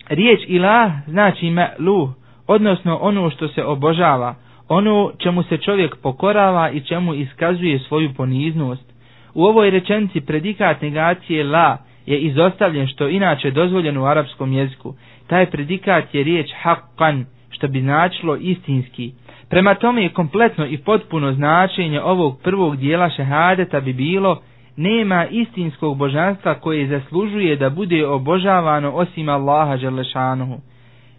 Riječ 0.10 0.40
ilah 0.48 0.92
znači 1.08 1.46
me'luh, 1.46 2.10
odnosno 2.48 2.98
ono 2.98 3.30
što 3.30 3.48
se 3.48 3.64
obožava, 3.64 4.36
ono 4.68 5.12
čemu 5.18 5.44
se 5.44 5.58
čovjek 5.58 5.96
pokorava 5.98 6.70
i 6.72 6.82
čemu 6.82 7.14
iskazuje 7.14 7.80
svoju 7.80 8.14
poniznost. 8.14 8.89
U 9.34 9.44
ovoj 9.44 9.70
rečenci 9.70 10.22
predikat 10.22 10.82
negacije 10.82 11.44
la 11.44 11.78
je 12.06 12.20
izostavljen 12.20 12.88
što 12.88 13.08
inače 13.08 13.52
dozvoljen 13.52 13.98
u 13.98 14.06
arapskom 14.06 14.54
jeziku. 14.54 14.94
Taj 15.28 15.46
predikat 15.46 16.16
je 16.16 16.24
riječ 16.24 16.48
haqqan, 16.64 17.24
što 17.50 17.68
bi 17.68 17.82
značilo 17.82 18.36
istinski. 18.36 19.12
Prema 19.50 19.76
tome 19.76 20.04
je 20.04 20.10
kompletno 20.10 20.66
i 20.66 20.78
potpuno 20.78 21.34
značenje 21.34 22.02
ovog 22.02 22.40
prvog 22.44 22.78
dijela 22.78 23.10
šehadeta 23.10 23.80
bi 23.80 23.94
bilo 23.94 24.42
nema 24.78 25.26
istinskog 25.28 25.98
božanstva 25.98 26.54
koje 26.54 26.88
zaslužuje 26.90 27.56
da 27.56 27.70
bude 27.70 28.08
obožavano 28.08 28.92
osim 28.92 29.30
Allaha 29.30 29.78
Đerlešanuhu. 29.78 30.58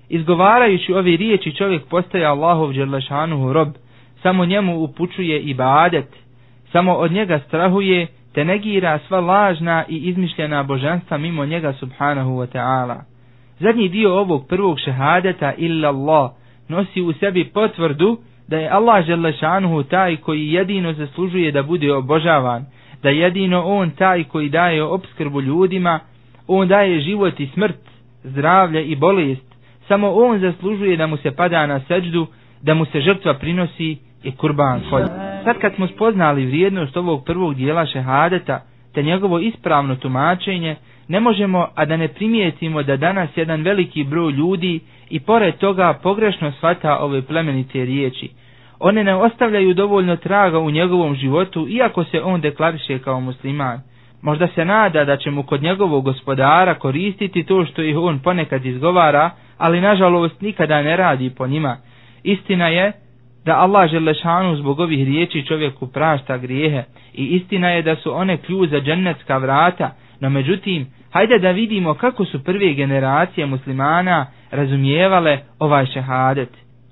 Izgovarajući 0.08 0.92
ove 0.92 1.16
riječi 1.16 1.52
čovjek 1.52 1.82
postaje 1.84 2.24
Allahov 2.24 2.72
Đerlešanuhu 2.72 3.52
rob, 3.52 3.68
samo 4.22 4.44
njemu 4.44 4.78
upučuje 4.78 5.40
ibadet, 5.40 6.06
samo 6.72 6.94
od 6.94 7.12
njega 7.12 7.38
strahuje 7.38 8.06
te 8.34 8.44
negira 8.44 8.98
sva 8.98 9.20
lažna 9.20 9.84
i 9.88 9.96
izmišljena 9.98 10.62
božanstva 10.62 11.18
mimo 11.18 11.46
njega 11.46 11.72
subhanahu 11.72 12.30
wa 12.30 12.46
ta'ala. 12.48 12.96
Zadnji 13.60 13.88
dio 13.88 14.14
ovog 14.14 14.46
prvog 14.48 14.78
šehadeta 14.80 15.52
illa 15.54 15.88
Allah 15.88 16.30
nosi 16.68 17.02
u 17.02 17.12
sebi 17.12 17.44
potvrdu 17.44 18.18
da 18.48 18.56
je 18.56 18.68
Allah 18.68 19.06
Želešanuhu 19.06 19.82
taj 19.82 20.16
koji 20.16 20.48
jedino 20.48 20.92
zaslužuje 20.92 21.52
da 21.52 21.62
bude 21.62 21.92
obožavan, 21.92 22.64
da 23.02 23.10
jedino 23.10 23.62
on 23.64 23.90
taj 23.90 24.24
koji 24.24 24.48
daje 24.48 24.82
obskrbu 24.82 25.40
ljudima, 25.40 26.00
on 26.46 26.68
daje 26.68 27.00
život 27.00 27.40
i 27.40 27.46
smrt, 27.46 27.76
zdravlje 28.24 28.84
i 28.84 28.96
bolest, 28.96 29.54
samo 29.88 30.10
on 30.10 30.38
zaslužuje 30.38 30.96
da 30.96 31.06
mu 31.06 31.16
se 31.16 31.30
pada 31.30 31.66
na 31.66 31.80
seđdu, 31.80 32.26
da 32.62 32.74
mu 32.74 32.84
se 32.84 33.00
žrtva 33.00 33.34
prinosi 33.34 33.98
i 34.22 34.32
kurban 34.32 34.80
kolje. 34.90 35.06
Sad 35.44 35.58
kad 35.58 35.74
smo 35.74 35.86
spoznali 35.86 36.46
vrijednost 36.46 36.96
ovog 36.96 37.24
prvog 37.24 37.54
dijela 37.54 37.86
šehadeta, 37.86 38.60
te 38.94 39.02
njegovo 39.02 39.38
ispravno 39.38 39.96
tumačenje, 39.96 40.76
ne 41.08 41.20
možemo, 41.20 41.68
a 41.74 41.84
da 41.84 41.96
ne 41.96 42.08
primijetimo 42.08 42.82
da 42.82 42.96
danas 42.96 43.30
jedan 43.36 43.62
veliki 43.62 44.04
broj 44.04 44.32
ljudi 44.32 44.80
i 45.10 45.20
pored 45.20 45.54
toga 45.56 45.98
pogrešno 46.02 46.52
svata 46.52 46.98
ove 46.98 47.22
plemenite 47.22 47.84
riječi, 47.84 48.28
one 48.80 49.04
ne 49.04 49.14
ostavljaju 49.14 49.74
dovoljno 49.74 50.16
traga 50.16 50.58
u 50.58 50.70
njegovom 50.70 51.14
životu, 51.14 51.66
iako 51.68 52.04
se 52.04 52.22
on 52.22 52.40
deklariše 52.40 52.98
kao 52.98 53.20
musliman. 53.20 53.80
Možda 54.22 54.48
se 54.48 54.64
nada 54.64 55.04
da 55.04 55.16
će 55.16 55.30
mu 55.30 55.42
kod 55.42 55.62
njegovog 55.62 56.04
gospodara 56.04 56.74
koristiti 56.74 57.44
to 57.44 57.64
što 57.64 57.82
ih 57.82 57.96
on 57.98 58.18
ponekad 58.18 58.64
izgovara, 58.66 59.30
ali 59.58 59.80
nažalost 59.80 60.40
nikada 60.40 60.82
ne 60.82 60.96
radi 60.96 61.30
po 61.30 61.46
njima. 61.46 61.76
Istina 62.22 62.68
je 62.68 62.92
da 63.44 63.56
Allah 63.56 63.90
Želešanu 63.90 64.56
zbog 64.56 64.80
ovih 64.80 65.04
riječi 65.06 65.46
čovjeku 65.46 65.86
prašta 65.86 66.36
grijehe 66.38 66.82
i 67.14 67.24
istina 67.26 67.68
je 67.68 67.82
da 67.82 67.96
su 67.96 68.14
one 68.16 68.36
ključ 68.36 68.70
za 68.70 68.80
džennetska 68.80 69.38
vrata, 69.38 69.90
no 70.20 70.30
međutim, 70.30 70.86
hajde 71.10 71.38
da 71.38 71.50
vidimo 71.50 71.94
kako 71.94 72.24
su 72.24 72.44
prve 72.44 72.74
generacije 72.74 73.46
muslimana 73.46 74.26
razumijevale 74.50 75.38
ovaj 75.58 75.86
šehadet. 75.86 76.48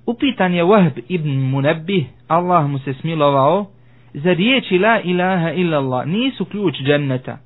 Upitan 0.07 0.55
je 0.55 0.65
Wahb 0.65 1.01
ibn 1.09 1.31
Munebih, 1.31 2.07
Allah 2.29 2.67
mu 2.67 2.79
se 2.79 2.95
smilovao, 2.95 3.67
za 4.15 4.33
riječi 4.33 4.79
la 4.79 5.01
ilaha 5.01 5.53
illallah 5.53 6.07
nisu 6.07 6.45
ključ 6.45 6.75
dženneta. 6.77 7.39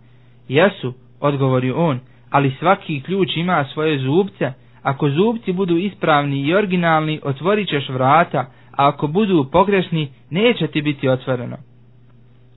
Jesu, 0.48 0.94
odgovori 1.20 1.70
on, 1.70 2.00
ali 2.30 2.54
svaki 2.58 3.00
ključ 3.00 3.36
ima 3.36 3.64
svoje 3.64 3.98
zubce, 3.98 4.52
ako 4.82 5.10
zubci 5.10 5.52
budu 5.52 5.76
ispravni 5.76 6.40
i 6.40 6.54
originalni, 6.54 7.20
otvorit 7.24 7.68
ćeš 7.68 7.88
vrata, 7.88 8.46
a 8.72 8.88
ako 8.88 9.06
budu 9.06 9.48
pogrešni, 9.52 10.08
neće 10.30 10.66
ti 10.66 10.82
biti 10.82 11.08
otvoreno. 11.08 11.56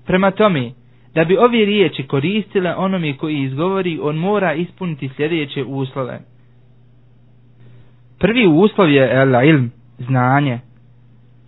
Prema 0.06 0.32
tome, 0.32 0.72
da 1.16 1.24
bi 1.24 1.38
ove 1.38 1.66
riječi 1.66 2.04
koristile 2.04 2.76
onome 2.76 3.14
koji 3.14 3.38
izgovori, 3.38 4.00
on 4.02 4.16
mora 4.16 4.54
ispuniti 4.54 5.10
sljedeće 5.10 5.64
uslove. 5.64 6.20
Prvi 8.20 8.48
uslov 8.48 8.92
je 8.92 9.12
el 9.14 9.46
ilm, 9.46 9.72
znanje. 10.00 10.60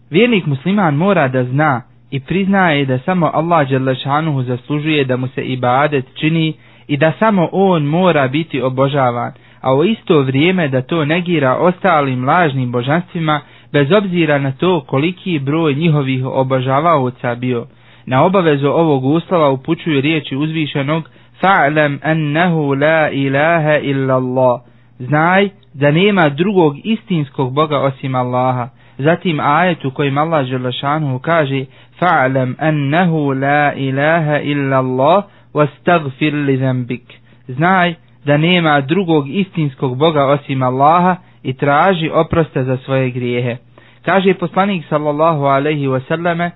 Vjernik 0.09 0.45
musliman 0.45 0.95
mora 0.95 1.27
da 1.27 1.43
zna 1.43 1.81
i 2.12 2.19
priznaje 2.19 2.86
da 2.86 3.00
samo 3.00 3.31
Allah 3.33 3.69
Đelešanuhu 3.69 4.43
zaslužuje 4.43 5.05
da 5.05 5.17
mu 5.17 5.27
se 5.27 5.41
ibadet 5.43 6.05
čini 6.15 6.53
i 6.88 6.97
da 6.97 7.13
samo 7.19 7.50
on 7.51 7.83
mora 7.83 8.27
biti 8.27 8.62
obožavan, 8.62 9.31
a 9.62 9.75
u 9.75 9.83
isto 9.83 10.21
vrijeme 10.21 10.67
da 10.67 10.81
to 10.81 11.05
negira 11.05 11.55
ostalim 11.55 12.25
lažnim 12.25 12.71
božanstvima 12.71 13.41
bez 13.74 13.91
obzira 13.91 14.39
na 14.39 14.51
to 14.51 14.81
koliki 14.88 15.39
broj 15.39 15.75
njihovih 15.75 16.25
obožavaoca 16.25 17.36
bio. 17.36 17.65
Na 18.05 18.24
obavezu 18.25 18.67
ovog 18.67 19.05
uslova 19.05 19.50
upućuju 19.50 20.01
riječi 20.01 20.36
uzvišenog 20.36 21.09
Fa'lam 21.41 22.00
annahu 22.03 22.74
la 22.75 23.09
ilaha 23.09 23.77
illa 23.77 24.15
Allah. 24.15 24.62
Znaj 25.00 25.50
da 25.74 25.91
nema 25.91 26.29
drugog 26.29 26.75
istinskog 26.83 27.53
Boga 27.53 27.79
osim 27.79 28.15
Allaha. 28.15 28.69
Zatim 28.97 29.39
ajet 29.39 29.86
u 29.86 29.91
kojem 29.91 30.17
Allah 30.17 30.45
Želešanu 30.45 31.19
kaže 31.19 31.65
Fa'lam 32.00 32.55
annahu 32.59 33.33
la 33.33 33.74
ilaha 33.74 34.39
illa 34.39 34.77
Allah 34.77 35.24
wastagfir 35.53 36.45
li 36.45 36.57
zambik. 36.57 37.13
Znaj 37.47 37.93
da 38.25 38.38
nema 38.38 38.81
drugog 38.81 39.29
istinskog 39.29 39.97
Boga 39.97 40.25
osim 40.25 40.63
Allaha 40.63 41.15
i 41.47 41.53
traži 41.53 42.09
oprosta 42.13 42.63
za 42.63 42.77
svoje 42.77 43.09
grijehe. 43.09 43.57
Kaže 44.01 44.33
poslanik 44.33 44.85
sallallahu 44.89 45.43
alaihi 45.45 45.87
wasallame 45.87 46.49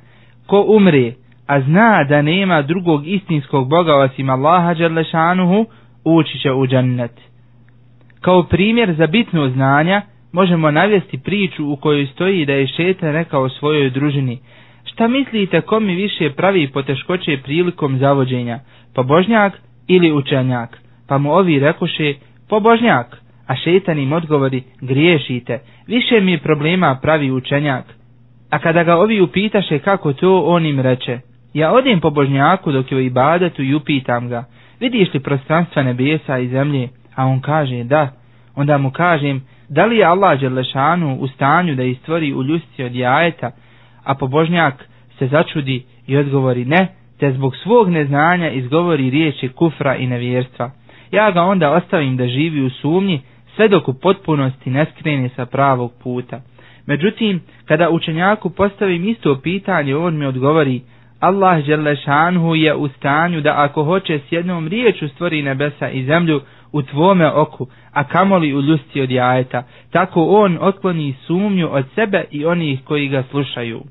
ko 0.48 0.66
umre 0.68 1.14
a 1.48 1.62
zna 1.62 2.04
da 2.04 2.22
nema 2.22 2.62
drugog 2.62 3.08
istinskog 3.08 3.70
Boga 3.70 3.96
osim 3.96 4.30
Allaha 4.30 4.74
Đerlešanuhu, 4.74 5.66
ući 6.06 6.40
će 6.40 6.52
u 6.52 6.68
džennet. 6.68 7.12
Kao 8.22 8.44
primjer 8.44 8.94
za 8.94 9.08
bitno 9.08 9.50
znanja 9.50 10.02
možemo 10.32 10.72
navesti 10.72 11.18
priču 11.20 11.72
u 11.72 11.76
kojoj 11.76 12.06
stoji 12.06 12.46
da 12.46 12.54
je 12.54 12.68
šeta 12.68 13.12
rekao 13.12 13.50
svojoj 13.50 13.90
družini 13.90 14.40
Šta 14.86 15.08
mislite 15.08 15.62
ko 15.62 15.80
mi 15.80 15.96
više 15.96 16.30
pravi 16.30 16.68
poteškoće 16.68 17.38
prilikom 17.44 17.98
zavođenja, 17.98 18.60
pobožnjak 18.96 19.54
ili 19.88 20.12
učenjak? 20.12 20.78
Pa 21.08 21.18
mu 21.18 21.32
ovi 21.32 21.60
rekoše 21.60 22.14
pobožnjak, 22.50 23.21
a 23.52 23.56
šetan 23.56 24.00
im 24.00 24.14
odgovori 24.14 24.64
griješite, 24.82 25.60
više 25.88 26.22
mi 26.22 26.38
problema 26.38 27.00
pravi 27.02 27.32
učenjak. 27.32 27.86
A 28.50 28.60
kada 28.60 28.84
ga 28.84 28.96
ovi 28.96 29.22
upitaše 29.22 29.80
kako 29.80 30.14
to, 30.14 30.42
on 30.46 30.66
im 30.66 30.80
reče 30.80 31.20
Ja 31.54 31.72
odim 31.72 32.00
po 32.00 32.10
božnjaku 32.10 32.72
dok 32.72 32.92
je 32.92 32.98
u 32.98 33.02
ibadatu 33.02 33.64
i 33.64 33.76
upitam 33.76 34.30
ga, 34.30 34.44
vidiš 34.80 35.14
li 35.14 35.20
prostranstva 35.20 35.84
nebesa 35.84 36.38
i 36.38 36.48
zemlje? 36.48 36.88
A 37.16 37.26
on 37.26 37.42
kaže 37.42 37.84
da. 37.84 38.10
Onda 38.56 38.78
mu 38.78 38.92
kažem 38.92 39.42
da 39.70 39.86
li 39.86 39.98
je 39.98 40.06
Allah 40.06 40.40
Đerlešanu 40.40 41.18
u 41.20 41.28
stanju 41.28 41.76
da 41.76 41.84
istvori 41.84 42.34
u 42.34 42.44
ljusci 42.44 42.84
od 42.84 42.96
jajeta, 42.96 43.52
a 44.04 44.16
pobožnjak 44.16 44.86
se 45.20 45.28
začudi 45.28 45.84
i 46.08 46.18
odgovori 46.18 46.66
ne, 46.66 46.88
te 47.20 47.32
zbog 47.34 47.56
svog 47.56 47.90
neznanja 47.90 48.50
izgovori 48.50 49.10
riječi 49.10 49.50
kufra 49.50 49.96
i 49.96 50.08
nevjerstva. 50.08 50.72
Ja 51.12 51.32
ga 51.32 51.42
onda 51.42 51.72
ostavim 51.72 52.18
da 52.18 52.28
živi 52.28 52.62
u 52.66 52.70
sumnji 52.70 53.22
sve 53.56 53.68
dok 53.68 53.88
u 53.88 53.94
potpunosti 53.94 54.70
ne 54.70 54.86
skrene 54.88 55.30
sa 55.30 55.46
pravog 55.46 55.92
puta. 56.04 56.42
Međutim, 56.86 57.42
kada 57.66 57.90
učenjaku 57.90 58.50
postavim 58.50 59.10
isto 59.10 59.36
pitanje, 59.38 59.96
on 59.96 60.18
mi 60.18 60.26
odgovori 60.26 60.82
Allah 61.20 61.66
Đerlešanu 61.66 62.56
je 62.56 62.76
u 62.76 62.88
stanju 62.88 63.42
da 63.42 63.54
ako 63.58 63.84
hoće 63.84 64.20
s 64.20 64.32
jednom 64.32 64.68
riječu 64.68 65.08
stvori 65.08 65.42
nebesa 65.42 65.90
i 65.90 66.06
zemlju, 66.06 66.42
u 66.72 66.82
tvome 66.82 67.32
oku, 67.32 67.68
a 67.92 68.04
kamoli 68.04 68.54
u 68.54 68.62
ljusti 68.62 69.02
od 69.02 69.12
jajeta, 69.12 69.64
tako 69.92 70.26
on 70.26 70.58
otkloni 70.62 71.16
sumnju 71.28 71.68
od 71.72 71.86
sebe 71.96 72.24
i 72.32 72.46
onih 72.46 72.80
koji 72.84 73.08
ga 73.08 73.24
slušaju. 73.24 73.82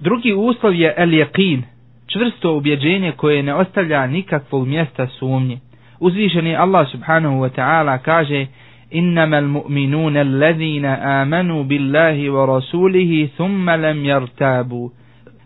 Drugi 0.00 0.32
uslov 0.34 0.74
je 0.74 0.94
el 0.96 1.08
jeqin, 1.10 1.62
čvrsto 2.06 2.56
ubjeđenje 2.56 3.12
koje 3.12 3.42
ne 3.42 3.54
ostavlja 3.54 4.06
nikakvog 4.06 4.66
mjesta 4.68 5.06
sumnje. 5.08 5.58
Uzvišeni 5.99 6.55
Allah 6.55 6.87
subhanahu 6.91 7.39
wa 7.41 7.49
ta'ala 7.49 7.97
kaže 7.97 8.47
إنما 8.95 9.39
المؤمنون 9.39 10.17
الذين 10.17 10.85
آمنوا 10.85 11.63
بالله 11.63 12.29
ورسوله 12.31 13.29
ثم 13.37 13.69
لم 13.69 14.05
يرتابوا 14.05 14.89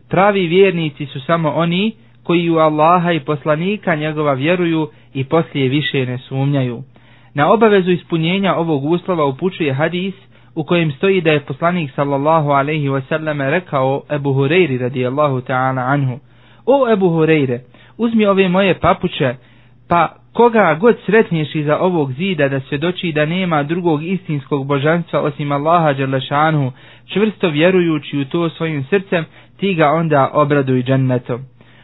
Pravi 0.09 0.47
vjernici 0.47 1.05
su 1.05 1.19
samo 1.19 1.49
oni 1.49 1.93
koji 2.23 2.49
u 2.49 2.57
Allaha 2.57 3.11
i 3.11 3.19
poslanika 3.19 3.95
njegova 3.95 4.33
vjeruju 4.33 4.89
i 5.13 5.23
poslije 5.23 5.69
više 5.69 6.05
ne 6.05 6.17
sumnjaju. 6.17 6.83
Na 7.33 7.51
obavezu 7.51 7.91
ispunjenja 7.91 8.55
ovog 8.55 8.85
uslova 8.85 9.25
upućuje 9.25 9.73
hadis 9.73 10.13
u 10.55 10.63
kojem 10.63 10.91
stoji 10.91 11.21
da 11.21 11.31
je 11.31 11.39
poslanik 11.39 11.91
sallallahu 11.95 12.49
alaihi 12.49 12.89
wasallam 12.89 13.49
rekao 13.49 14.01
Ebu 14.11 14.33
Hureyri 14.33 14.77
radijallahu 14.79 15.41
ta'ala 15.41 15.81
anhu 15.81 16.19
O 16.65 16.89
Ebu 16.93 17.09
Hureyre, 17.09 17.59
uzmi 17.97 18.25
ove 18.25 18.49
moje 18.49 18.79
papuče, 18.79 19.35
pa 19.89 20.15
koga 20.32 20.76
god 20.80 20.96
sretniješ 21.06 21.54
iza 21.54 21.78
ovog 21.78 22.12
zida 22.12 22.48
da 22.48 22.60
svjedoči 22.60 23.12
da 23.12 23.26
nema 23.26 23.62
drugog 23.62 24.02
istinskog 24.04 24.66
božanstva 24.66 25.20
osim 25.20 25.52
Allaha 25.52 25.92
Đerlešanhu, 25.92 26.72
čvrsto 27.12 27.48
vjerujući 27.48 28.18
u 28.18 28.24
to 28.24 28.48
svojim 28.50 28.84
srcem, 28.84 29.24
ti 29.56 29.74
ga 29.74 29.88
onda 29.90 30.30
obraduj 30.32 30.82
džennetom. 30.82 31.40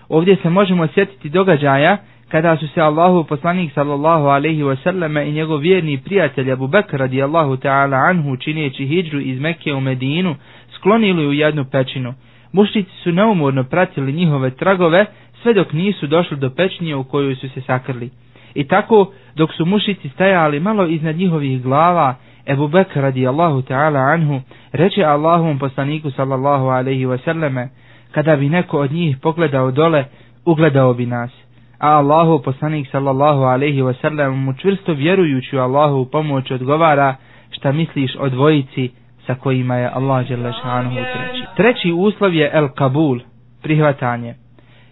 Ovdje 0.08 0.36
se 0.42 0.50
možemo 0.50 0.86
sjetiti 0.86 1.28
događaja 1.28 1.96
kada 2.28 2.56
su 2.56 2.68
se 2.68 2.80
Allahu 2.80 3.24
poslanik 3.24 3.72
sallallahu 3.72 4.24
alaihi 4.26 4.62
wasallam 4.62 5.28
i 5.28 5.32
njegov 5.32 5.58
vjerni 5.58 5.98
prijatelj 6.04 6.52
Abu 6.52 6.66
Bakr 6.66 6.96
radijallahu 6.96 7.56
ta'ala 7.56 8.08
anhu 8.10 8.36
čineći 8.36 8.86
hijđru 8.86 9.20
iz 9.20 9.40
Mekke 9.40 9.74
u 9.74 9.80
Medinu 9.80 10.36
sklonili 10.76 11.26
u 11.26 11.32
jednu 11.32 11.64
pećinu. 11.72 12.14
Mušnici 12.52 12.90
su 13.02 13.12
neumorno 13.12 13.64
pratili 13.64 14.12
njihove 14.12 14.50
tragove 14.50 15.06
sve 15.42 15.54
dok 15.54 15.72
nisu 15.72 16.06
došli 16.06 16.36
do 16.36 16.50
pećnije 16.50 16.96
u 16.96 17.04
kojoj 17.04 17.34
su 17.34 17.48
se 17.48 17.60
sakrli. 17.60 18.10
I 18.56 18.64
tako, 18.64 19.12
dok 19.34 19.52
su 19.52 19.66
mušici 19.66 20.08
stajali 20.08 20.60
malo 20.60 20.86
iznad 20.86 21.16
njihovih 21.16 21.62
glava, 21.62 22.14
Ebu 22.46 22.68
Bekr 22.68 23.00
radijallahu 23.00 23.62
ta'ala 23.62 23.98
anhu 24.14 24.40
reče 24.72 25.04
Allahom 25.04 25.58
poslaniku 25.58 26.10
sallallahu 26.10 26.66
alaihi 26.66 27.06
wasallame, 27.06 27.68
kada 28.12 28.36
bi 28.36 28.48
neko 28.48 28.78
od 28.78 28.92
njih 28.92 29.16
pogledao 29.22 29.70
dole, 29.70 30.04
ugledao 30.44 30.94
bi 30.94 31.06
nas. 31.06 31.30
A 31.78 31.88
Allahu 31.88 32.42
poslanik 32.42 32.88
sallallahu 32.90 33.42
alaihi 33.42 33.82
wasallam 33.82 34.30
mu 34.34 34.52
čvrsto 34.54 34.92
vjerujući 34.92 35.56
u 35.56 35.60
Allahu 35.60 36.04
pomoć 36.04 36.50
odgovara 36.50 37.16
šta 37.50 37.72
misliš 37.72 38.10
o 38.18 38.28
dvojici 38.28 38.90
sa 39.26 39.34
kojima 39.34 39.76
je 39.76 39.90
Allah 39.94 40.26
želešanuhu 40.26 40.94
treći. 40.96 41.44
Treći 41.56 41.92
uslov 41.92 42.34
je 42.34 42.50
el 42.54 42.68
kabul, 42.68 43.20
prihvatanje. 43.62 44.34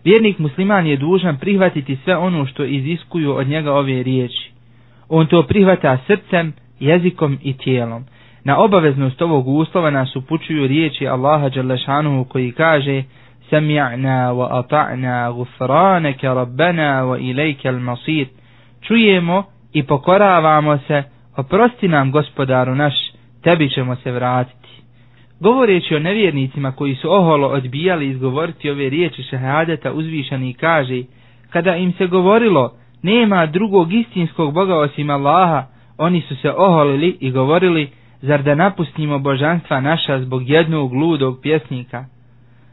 Vjernik 0.04 0.38
musliman 0.38 0.86
je 0.86 0.96
dužan 0.96 1.36
prihvatiti 1.36 1.96
sve 2.04 2.16
ono 2.16 2.46
što 2.46 2.64
iziskuju 2.64 3.32
od 3.32 3.46
njega 3.48 3.72
ove 3.72 4.02
riječi. 4.02 4.50
On 5.08 5.26
to 5.26 5.42
prihvata 5.42 5.98
srcem, 6.06 6.52
jezikom 6.80 7.38
i 7.42 7.56
tijelom. 7.56 8.04
Na 8.44 8.58
obaveznost 8.58 9.22
ovog 9.22 9.48
uslova 9.48 9.90
nas 9.90 10.16
upućuju 10.16 10.66
riječi 10.66 11.08
Allaha 11.08 11.48
Đalešanuhu 11.48 12.24
koji 12.24 12.52
kaže 12.52 13.02
Sami'na 13.50 14.30
wa 14.30 14.48
ata'na 14.52 15.32
gufraneke 15.32 16.26
rabbena 16.28 17.02
wa 17.02 17.18
ilajke 17.20 17.68
al 17.68 17.80
masir. 17.80 18.26
Čujemo 18.82 19.42
i 19.72 19.82
pokoravamo 19.82 20.78
se, 20.78 21.02
oprosti 21.36 21.88
nam 21.88 22.10
gospodaru 22.12 22.74
naš, 22.74 22.94
tebi 23.42 23.70
ćemo 23.70 23.96
se 23.96 24.12
vratiti. 24.12 24.63
Govoreći 25.44 25.94
o 25.96 25.98
nevjernicima 25.98 26.72
koji 26.72 26.94
su 26.94 27.12
oholo 27.12 27.48
odbijali 27.48 28.08
izgovoriti 28.08 28.70
ove 28.70 28.88
riječi 28.88 29.22
šehadeta 29.22 29.92
uzvišani 29.92 30.54
kaže, 30.54 31.02
kada 31.50 31.76
im 31.76 31.92
se 31.92 32.06
govorilo, 32.06 32.72
nema 33.02 33.46
drugog 33.46 33.92
istinskog 33.92 34.54
Boga 34.54 34.76
osim 34.76 35.10
Allaha, 35.10 35.66
oni 35.98 36.20
su 36.20 36.36
se 36.36 36.50
oholili 36.50 37.16
i 37.20 37.30
govorili, 37.30 37.88
zar 38.22 38.42
da 38.42 38.54
napustimo 38.54 39.18
božanstva 39.18 39.80
naša 39.80 40.20
zbog 40.20 40.48
jednog 40.48 40.92
ludog 40.92 41.38
pjesnika. 41.42 42.04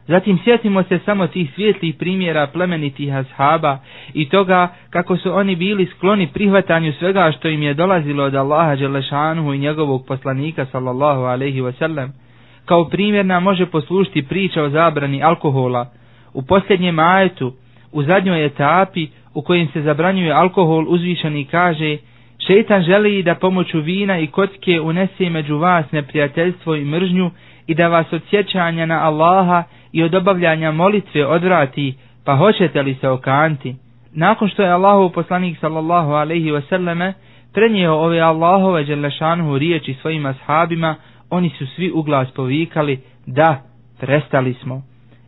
Zatim 0.06 0.38
sjetimo 0.44 0.82
se 0.82 0.98
samo 1.04 1.26
tih 1.26 1.50
svijetlih 1.54 1.94
primjera 1.98 2.46
plemenitih 2.46 3.14
ashaba 3.14 3.78
i 4.14 4.28
toga 4.28 4.68
kako 4.90 5.16
su 5.16 5.32
oni 5.34 5.56
bili 5.56 5.86
skloni 5.86 6.26
prihvatanju 6.34 6.92
svega 6.92 7.32
što 7.38 7.48
im 7.48 7.62
je 7.62 7.74
dolazilo 7.74 8.24
od 8.24 8.34
Allaha 8.34 8.76
Đelešanuhu 8.76 9.54
i 9.54 9.58
njegovog 9.58 10.06
poslanika 10.06 10.66
sallallahu 10.72 11.22
alaihi 11.22 11.60
wasallam. 11.60 12.21
Kao 12.64 12.84
primjer 12.84 13.26
nam 13.26 13.42
može 13.42 13.66
poslušiti 13.66 14.22
priča 14.22 14.62
o 14.62 14.68
zabrani 14.68 15.22
alkohola. 15.22 15.90
U 16.34 16.42
posljednjem 16.42 16.98
ajetu, 16.98 17.52
u 17.92 18.02
zadnjoj 18.02 18.44
etapi 18.44 19.08
u 19.34 19.42
kojim 19.42 19.68
se 19.72 19.82
zabranjuje 19.82 20.32
alkohol, 20.32 20.84
uzvišani 20.88 21.44
kaže 21.44 21.98
Šeitan 22.46 22.82
želi 22.82 23.22
da 23.22 23.34
pomoću 23.34 23.80
vina 23.80 24.18
i 24.18 24.26
kocke 24.26 24.80
unese 24.80 25.30
među 25.30 25.56
vas 25.56 25.92
neprijateljstvo 25.92 26.74
i 26.74 26.84
mržnju 26.84 27.30
i 27.66 27.74
da 27.74 27.88
vas 27.88 28.12
od 28.12 28.22
sjećanja 28.30 28.86
na 28.86 29.04
Allaha 29.06 29.62
i 29.92 30.02
od 30.02 30.14
obavljanja 30.14 30.70
molitve 30.70 31.26
odvrati, 31.26 31.94
pa 32.24 32.36
hoćete 32.36 32.82
li 32.82 32.94
se 32.94 33.08
okanti? 33.08 33.74
Nakon 34.12 34.48
što 34.48 34.62
je 34.62 34.70
Allahov 34.70 35.08
poslanik 35.08 35.58
sallallahu 35.58 36.10
alaihi 36.10 36.50
wasallame 36.50 37.12
prenijeo 37.54 37.94
ove 37.94 38.20
Allahove 38.20 38.84
dželešanuhu 38.84 39.58
riječi 39.58 39.94
svojim 39.94 40.26
ashabima, 40.26 40.94
oni 41.32 41.50
su 41.50 41.66
svi 41.66 41.90
uglas 41.92 42.30
povikali, 42.30 42.94
da, 43.26 43.62
prestali 44.00 44.54
smo. 44.54 44.82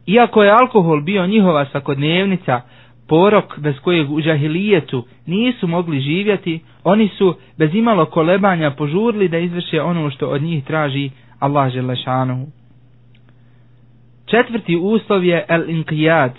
Iako 0.07 0.43
je 0.43 0.51
alkohol 0.53 1.01
bio 1.01 1.27
njihova 1.27 1.65
svakodnevnica, 1.65 2.61
porok 3.09 3.59
bez 3.59 3.75
kojeg 3.79 4.11
u 4.11 4.21
džahilijetu 4.21 5.05
nisu 5.27 5.67
mogli 5.69 6.01
živjeti, 6.01 6.55
oni 6.85 7.09
su 7.09 7.35
bez 7.59 7.75
imalo 7.75 8.05
kolebanja 8.07 8.71
požurli 8.71 9.29
da 9.29 9.39
izvrše 9.39 9.83
ono 9.83 10.11
što 10.11 10.27
od 10.29 10.43
njih 10.43 10.65
traži 10.65 11.11
Allah 11.39 11.73
želešanuhu. 11.73 12.47
Četvrti 14.27 14.77
uslov 14.77 15.25
je 15.25 15.47
el-inqijad, 15.49 16.31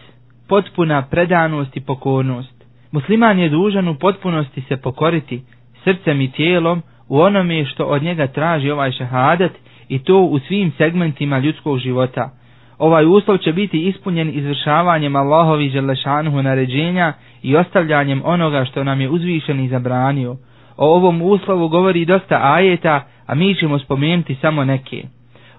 potpuna 0.48 1.02
predanost 1.02 1.78
i 1.78 1.82
pokornost. 1.82 2.56
Musliman 2.92 3.40
je 3.40 3.50
dužan 3.50 3.88
u 3.88 3.96
potpunosti 3.96 4.62
se 4.62 4.78
pokoriti 4.78 5.42
srcem 5.84 6.22
i 6.22 6.32
tijelom 6.32 6.82
u 7.09 7.21
onome 7.21 7.65
što 7.65 7.85
od 7.85 8.03
njega 8.03 8.27
traži 8.27 8.71
ovaj 8.71 8.93
šehadat 8.93 9.53
i 9.89 9.99
to 9.99 10.21
u 10.21 10.39
svim 10.39 10.73
segmentima 10.79 11.39
ljudskog 11.39 11.79
života. 11.79 12.31
Ovaj 12.79 13.07
uslov 13.07 13.39
će 13.39 13.53
biti 13.53 13.87
ispunjen 13.89 14.31
izvršavanjem 14.35 15.17
Allahovi 15.17 15.69
želešanuhu 15.69 16.43
naređenja 16.43 17.13
i 17.43 17.57
ostavljanjem 17.57 18.23
onoga 18.25 18.65
što 18.65 18.85
nam 18.85 19.01
je 19.01 19.09
uzvišen 19.09 19.61
i 19.65 19.69
zabranio. 19.69 20.37
O 20.77 20.95
ovom 20.95 21.23
uslovu 21.23 21.69
govori 21.69 22.05
dosta 22.05 22.41
ajeta, 22.43 23.05
a 23.27 23.35
mi 23.35 23.55
ćemo 23.55 23.79
spomenuti 23.79 24.35
samo 24.35 24.65
neke. 24.65 25.03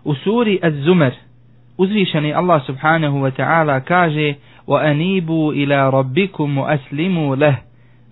U 0.03 0.15
suri 0.15 0.59
Az-Zumer, 0.63 1.13
uzvišeni 1.77 2.33
Allah 2.33 2.65
subhanahu 2.65 3.17
wa 3.19 3.31
ta'ala 3.31 3.79
kaže 3.79 4.33
وَأَنِيبُوا 4.67 5.53
إِلَى 5.53 5.89
رَبِّكُمْ 5.89 6.57
وَأَسْلِمُوا 6.57 7.35
لَهُ 7.35 7.55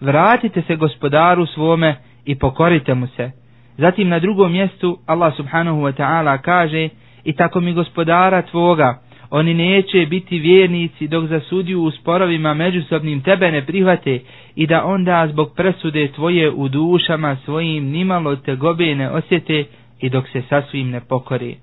Vratite 0.01 0.61
se 0.61 0.75
gospodaru 0.75 1.45
svome 1.45 1.95
i 2.24 2.34
pokorite 2.34 2.94
mu 2.94 3.06
se. 3.06 3.30
Zatim 3.78 4.08
na 4.08 4.18
drugom 4.18 4.52
mjestu 4.52 4.98
Allah 5.06 5.36
subhanahu 5.36 5.80
wa 5.80 5.92
ta'ala 5.92 6.38
kaže 6.38 6.88
I 7.24 7.32
tako 7.32 7.60
mi 7.60 7.72
gospodara 7.72 8.42
tvoga, 8.42 8.98
oni 9.30 9.54
neće 9.54 10.06
biti 10.06 10.38
vjernici 10.38 11.08
dok 11.08 11.26
za 11.26 11.40
sudiju 11.40 11.82
u 11.82 11.90
sporovima 11.90 12.54
međusobnim 12.54 13.20
tebe 13.20 13.50
ne 13.50 13.66
prihvate 13.66 14.20
i 14.56 14.66
da 14.66 14.84
onda 14.84 15.28
zbog 15.28 15.52
presude 15.56 16.08
tvoje 16.08 16.50
u 16.50 16.68
dušama 16.68 17.36
svojim 17.44 17.84
nimalo 17.84 18.36
te 18.36 18.56
gobe 18.56 18.94
ne 18.94 19.10
osjete 19.10 19.64
i 20.00 20.08
dok 20.10 20.28
se 20.28 20.42
sasvim 20.48 20.90
ne 20.90 21.00
pokore. 21.00 21.54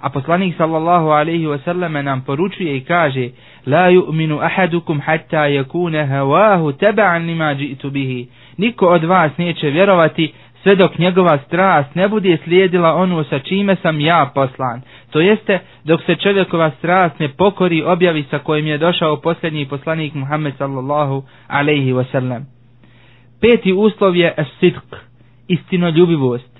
A 0.00 0.08
poslanik 0.10 0.54
sallallahu 0.56 1.06
alaihi 1.08 1.46
wasallam 1.46 2.02
nam 2.02 2.20
poručuje 2.20 2.76
i 2.76 2.80
kaže 2.80 3.28
La 3.66 3.90
yu'minu 3.90 4.38
ahadukum 4.40 5.00
hatta 5.00 5.48
yakune 5.48 6.06
hawahu 6.06 6.72
taba'an 6.72 7.26
lima 7.26 7.50
jitu 7.50 7.90
bihi. 7.90 8.28
Niko 8.58 8.86
od 8.86 9.04
vas 9.04 9.38
neće 9.38 9.66
vjerovati 9.66 10.32
sve 10.62 10.74
dok 10.74 10.98
njegova 10.98 11.38
strast 11.38 11.94
ne 11.94 12.08
bude 12.08 12.38
slijedila 12.44 12.94
ono 12.94 13.24
sa 13.24 13.38
čime 13.38 13.76
sam 13.76 14.00
ja 14.00 14.30
poslan. 14.34 14.80
To 15.10 15.20
jeste, 15.20 15.58
dok 15.84 16.02
se 16.02 16.14
čovjekova 16.14 16.70
strast 16.70 17.18
ne 17.18 17.28
pokori 17.28 17.82
objavi 17.82 18.24
sa 18.30 18.38
kojim 18.38 18.66
je 18.66 18.78
došao 18.78 19.16
posljednji 19.16 19.66
poslanik 19.66 20.14
Muhammed 20.14 20.54
sallallahu 20.58 21.22
alaihi 21.48 21.92
wasallam. 21.92 22.40
Peti 23.40 23.72
uslov 23.72 24.16
je 24.16 24.34
sitk, 24.60 24.96
istinoljubivost. 25.48 26.58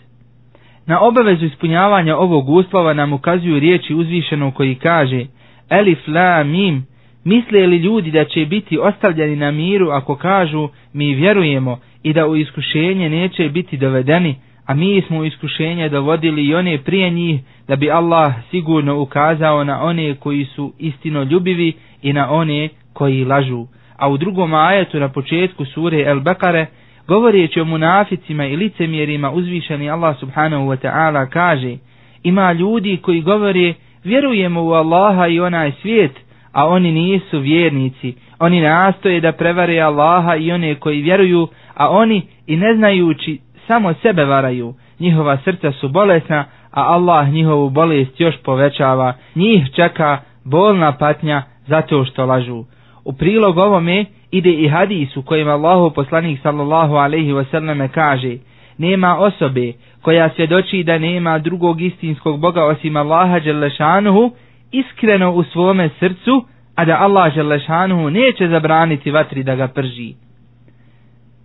Na 0.86 1.00
obavezu 1.00 1.44
ispunjavanja 1.46 2.16
ovog 2.16 2.48
uslova 2.48 2.94
nam 2.94 3.12
ukazuju 3.12 3.60
riječi 3.60 3.94
uzvišenog 3.94 4.54
koji 4.54 4.74
kaže 4.74 5.26
Elif 5.70 5.98
la 6.08 6.44
mim, 6.44 6.86
misle 7.24 7.66
li 7.66 7.76
ljudi 7.76 8.10
da 8.10 8.24
će 8.24 8.46
biti 8.46 8.78
ostavljeni 8.78 9.36
na 9.36 9.50
miru 9.50 9.90
ako 9.90 10.16
kažu 10.16 10.68
mi 10.92 11.14
vjerujemo 11.14 11.78
i 12.02 12.12
da 12.12 12.26
u 12.26 12.36
iskušenje 12.36 13.10
neće 13.10 13.48
biti 13.48 13.76
dovedeni, 13.76 14.34
a 14.66 14.74
mi 14.74 15.02
smo 15.06 15.18
u 15.18 15.24
iskušenje 15.24 15.88
dovodili 15.88 16.44
i 16.44 16.54
one 16.54 16.78
prije 16.78 17.10
njih 17.10 17.40
da 17.68 17.76
bi 17.76 17.90
Allah 17.90 18.32
sigurno 18.50 19.00
ukazao 19.00 19.64
na 19.64 19.82
one 19.82 20.14
koji 20.14 20.44
su 20.44 20.72
istino 20.78 21.22
ljubivi 21.22 21.72
i 22.02 22.12
na 22.12 22.30
one 22.30 22.68
koji 22.92 23.24
lažu. 23.24 23.66
A 23.96 24.08
u 24.08 24.16
drugom 24.16 24.54
ajetu 24.54 25.00
na 25.00 25.08
početku 25.08 25.64
sure 25.64 26.00
El 26.02 26.20
Bekare 26.20 26.66
Govoreći 27.08 27.60
o 27.60 27.64
munaficima 27.64 28.46
i 28.46 28.56
licemjerima 28.56 29.30
uzvišeni 29.30 29.90
Allah 29.90 30.18
subhanahu 30.20 30.64
wa 30.66 30.76
ta'ala 30.76 31.26
kaže 31.30 31.76
Ima 32.22 32.52
ljudi 32.52 32.96
koji 33.02 33.20
govore 33.20 33.74
vjerujemo 34.04 34.62
u 34.62 34.72
Allaha 34.72 35.26
i 35.26 35.40
onaj 35.40 35.72
svijet, 35.82 36.12
a 36.52 36.66
oni 36.68 36.92
nisu 36.92 37.38
vjernici. 37.40 38.14
Oni 38.38 38.60
nastoje 38.60 39.20
da 39.20 39.32
prevare 39.32 39.80
Allaha 39.80 40.36
i 40.36 40.52
one 40.52 40.74
koji 40.74 41.02
vjeruju, 41.02 41.48
a 41.74 41.88
oni 41.90 42.22
i 42.46 42.56
ne 42.56 42.76
znajući 42.76 43.38
samo 43.66 43.94
sebe 43.94 44.24
varaju. 44.24 44.74
Njihova 44.98 45.38
srca 45.44 45.72
su 45.72 45.88
bolesna, 45.88 46.44
a 46.70 46.82
Allah 46.82 47.28
njihovu 47.28 47.70
bolest 47.70 48.20
još 48.20 48.34
povećava. 48.44 49.14
Njih 49.34 49.66
čeka 49.76 50.18
bolna 50.44 50.92
patnja 50.92 51.42
zato 51.66 52.04
što 52.04 52.26
lažu. 52.26 52.64
U 53.04 53.12
prilog 53.12 53.58
ovome 53.58 54.04
ide 54.30 54.50
i 54.50 54.68
hadis 54.68 55.16
u 55.16 55.22
kojem 55.22 55.48
Allahu 55.48 55.90
poslanik 55.94 56.40
sallallahu 56.42 56.94
alaihi 56.94 57.32
wasallam 57.32 57.88
kaže 57.88 58.36
Nema 58.78 59.18
osobe 59.18 59.72
koja 60.02 60.30
svjedoči 60.36 60.82
da 60.82 60.98
nema 60.98 61.38
drugog 61.38 61.80
istinskog 61.80 62.40
Boga 62.40 62.64
osim 62.64 62.96
Allaha 62.96 63.38
Đelešanuhu 63.38 64.30
iskreno 64.72 65.32
u 65.32 65.44
svome 65.44 65.88
srcu, 65.98 66.44
a 66.78 66.84
da 66.84 66.96
Allah 67.00 67.34
Đelešanuhu 67.34 68.10
neće 68.10 68.48
zabraniti 68.48 69.10
vatri 69.10 69.42
da 69.42 69.54
ga 69.56 69.68
prži. 69.68 70.14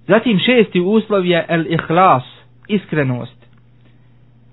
Zatim 0.07 0.39
šesti 0.39 0.79
uslov 0.81 1.25
je 1.25 1.45
el-ihlas, 1.49 2.23
iskrenost. 2.67 3.45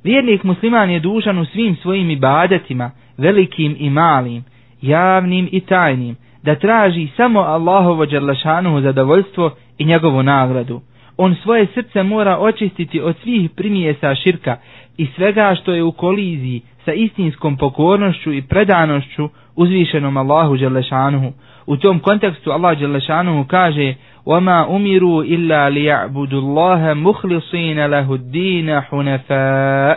Vjernik 0.05 0.43
musliman 0.45 0.91
je 0.91 1.01
dužan 1.01 1.39
u 1.39 1.45
svim 1.45 1.77
svojim 1.77 2.11
ibadetima, 2.11 2.91
velikim 3.19 3.77
i 3.79 3.91
malim, 3.91 4.45
javnim 4.83 5.49
i 5.53 5.61
tajnim, 5.61 6.17
da 6.43 6.55
traži 6.55 7.09
samo 7.17 7.41
Allahovo 7.41 8.07
Đerlašanuhu 8.07 8.81
zadovoljstvo 8.81 9.51
i 9.79 9.85
njegovu 9.85 10.23
nagradu. 10.23 10.81
On 11.17 11.35
svoje 11.35 11.67
srce 11.67 12.03
mora 12.03 12.39
očistiti 12.39 13.01
od 13.01 13.17
svih 13.23 13.51
primijesa 13.51 14.15
širka 14.15 14.57
i 14.97 15.07
svega 15.07 15.55
što 15.61 15.73
je 15.73 15.83
u 15.83 15.93
koliziji 15.93 16.61
sa 16.85 16.93
istinskom 16.93 17.57
pokornošću 17.57 18.33
i 18.33 18.43
predanošću 18.43 19.29
uzvišenom 19.60 20.18
Allahu 20.18 20.58
džerlašanuhu. 20.58 21.34
U 21.66 21.78
tom 21.78 22.00
kontekstu 22.00 22.52
Allah 22.52 22.78
džerlašanuhu 22.78 23.46
kaže 23.48 23.94
وَمَا 24.26 24.68
أُمِرُوا 24.76 25.24
إِلَّا 25.24 25.70
لِيَعْبُدُ 25.70 26.34
اللَّهَ 26.34 26.94
مُخْلِصِينَ 26.94 27.86
لَهُ 27.86 28.14
الدِّينَ 28.14 28.82
حُنَفَاءَ 28.82 29.96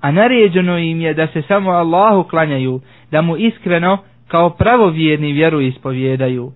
A 0.00 0.10
naređeno 0.12 0.78
im 0.78 1.00
je 1.00 1.14
da 1.14 1.26
se 1.26 1.42
samo 1.42 1.70
Allahu 1.70 2.22
klanjaju, 2.22 2.80
da 3.10 3.22
mu 3.22 3.36
iskreno 3.36 3.98
kao 4.28 4.50
pravovjerni 4.50 5.32
vjeru 5.32 5.60
ispovjedaju. 5.60 6.52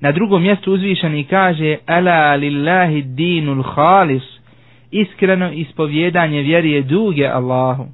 Na 0.00 0.12
drugom 0.12 0.42
mjestu 0.42 0.72
uzvišeni 0.72 1.24
kaže 1.24 1.76
Ala 1.86 2.34
lillahi 2.34 3.02
dinul 3.02 3.62
khalis 3.62 4.22
Iskreno 4.90 5.52
ispovjedanje 5.52 6.40
vjeri 6.42 6.70
je 6.70 6.82
duge 6.82 7.26
Allahu. 7.26 7.86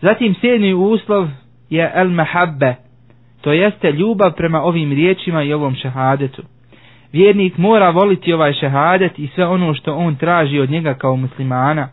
Zatim 0.00 0.34
sedmi 0.34 0.74
uslov 0.74 1.28
je 1.69 1.91
el 1.95 2.09
mahabbe, 2.09 2.75
to 3.41 3.51
jeste 3.53 3.91
ljubav 3.91 4.31
prema 4.33 4.61
ovim 4.61 4.91
riječima 4.91 5.43
i 5.43 5.53
ovom 5.53 5.75
šehadetu. 5.75 6.41
Vjernik 7.13 7.57
mora 7.57 7.89
voliti 7.89 8.33
ovaj 8.33 8.53
šehadet 8.53 9.19
i 9.19 9.27
sve 9.27 9.45
ono 9.45 9.73
što 9.73 9.93
on 9.95 10.15
traži 10.15 10.59
od 10.59 10.69
njega 10.69 10.93
kao 10.93 11.15
muslimana. 11.15 11.89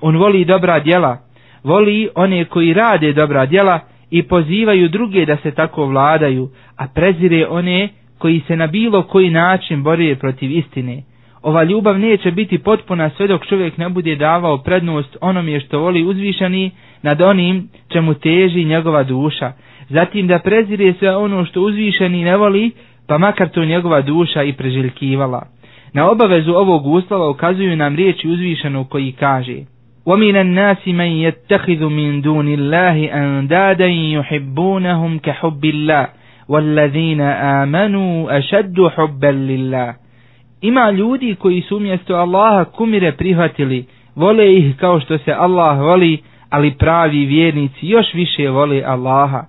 On 0.00 0.16
voli 0.16 0.44
dobra 0.44 0.80
djela, 0.80 1.18
voli 1.64 2.08
one 2.14 2.44
koji 2.44 2.72
rade 2.72 3.12
dobra 3.12 3.46
djela 3.46 3.80
i 4.10 4.22
pozivaju 4.22 4.88
druge 4.88 5.26
da 5.26 5.36
se 5.36 5.50
tako 5.50 5.86
vladaju, 5.86 6.48
a 6.76 6.86
prezire 6.94 7.46
one 7.46 7.88
koji 8.18 8.40
se 8.46 8.56
na 8.56 8.66
bilo 8.66 9.02
koji 9.02 9.30
način 9.30 9.82
bore 9.82 10.16
protiv 10.16 10.50
istine. 10.50 11.02
Ova 11.41 11.63
ljubav 11.63 11.99
neće 11.99 12.31
biti 12.31 12.57
potpuna 12.57 13.09
sve 13.09 13.27
dok 13.27 13.45
čovjek 13.45 13.77
ne 13.77 13.89
bude 13.89 14.15
davao 14.15 14.57
prednost 14.57 15.17
onome 15.21 15.59
što 15.59 15.79
voli 15.79 16.03
uzvišani 16.03 16.71
nad 17.01 17.21
onim 17.21 17.69
čemu 17.89 18.13
teži 18.13 18.63
njegova 18.65 19.03
duša. 19.03 19.51
Zatim 19.89 20.27
da 20.27 20.39
prezire 20.39 20.93
sve 20.99 21.15
ono 21.15 21.45
što 21.45 21.61
uzvišeni 21.61 22.23
ne 22.23 22.37
voli, 22.37 22.71
pa 23.07 23.17
makar 23.17 23.49
to 23.49 23.65
njegova 23.65 24.01
duša 24.01 24.43
i 24.43 24.53
preželjkivala. 24.53 25.45
Na 25.93 26.09
obavezu 26.11 26.51
ovog 26.51 26.85
uslova 26.87 27.29
ukazuju 27.29 27.75
nam 27.75 27.95
riječi 27.95 28.27
uzvišenu 28.27 28.85
koji 28.85 29.11
kaže 29.11 29.55
وَمِنَ 30.05 30.35
النَّاسِ 30.35 30.87
مَنْ 30.87 31.11
يَتَّخِذُ 31.27 31.81
مِنْ 31.89 32.21
دُونِ 32.21 32.47
اللَّهِ 32.47 32.97
أَنْدَادًا 33.13 33.87
يُحِبُّونَهُمْ 33.87 35.19
كَحُبِّ 35.19 35.63
اللَّهِ 35.65 36.07
وَالَّذِينَ 36.47 37.21
آمَنُوا 37.61 38.37
أَشَدُّ 38.37 38.77
حُبًّا 38.95 39.31
لِلَّهِ 39.31 39.95
Ima 40.60 40.90
ljudi 40.90 41.36
koji 41.38 41.60
su 41.60 41.76
umjesto 41.76 42.14
Allaha 42.14 42.64
kumire 42.64 43.12
prihvatili, 43.12 43.86
vole 44.14 44.54
ih 44.54 44.76
kao 44.76 45.00
što 45.00 45.18
se 45.18 45.32
Allah 45.32 45.78
voli, 45.80 46.18
ali 46.50 46.74
pravi 46.78 47.26
vjernici 47.26 47.86
još 47.88 48.14
više 48.14 48.48
vole 48.50 48.82
Allaha. 48.86 49.44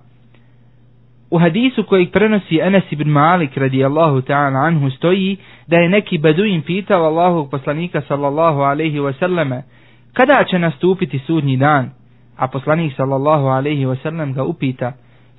U 1.30 1.38
hadisu 1.38 1.82
kojeg 1.84 2.10
prenosi 2.10 2.58
Enes 2.62 2.84
ibn 2.90 3.08
Malik 3.10 3.56
radijallahu 3.56 4.20
ta'ala 4.20 4.66
anhu 4.66 4.90
stoji 4.90 5.36
da 5.66 5.76
je 5.76 5.88
neki 5.88 6.18
beduin 6.18 6.62
pitao 6.62 7.04
Allahu 7.04 7.50
poslanika 7.50 8.00
sallallahu 8.08 8.60
alaihi 8.60 8.98
wasallame 8.98 9.62
kada 10.12 10.44
će 10.50 10.58
nastupiti 10.58 11.18
sudnji 11.18 11.56
dan? 11.56 11.90
A 12.36 12.46
poslanik 12.48 12.92
sallallahu 12.96 13.46
alaihi 13.46 13.86
wasallam 13.86 14.34
ga 14.34 14.44
upita 14.44 14.92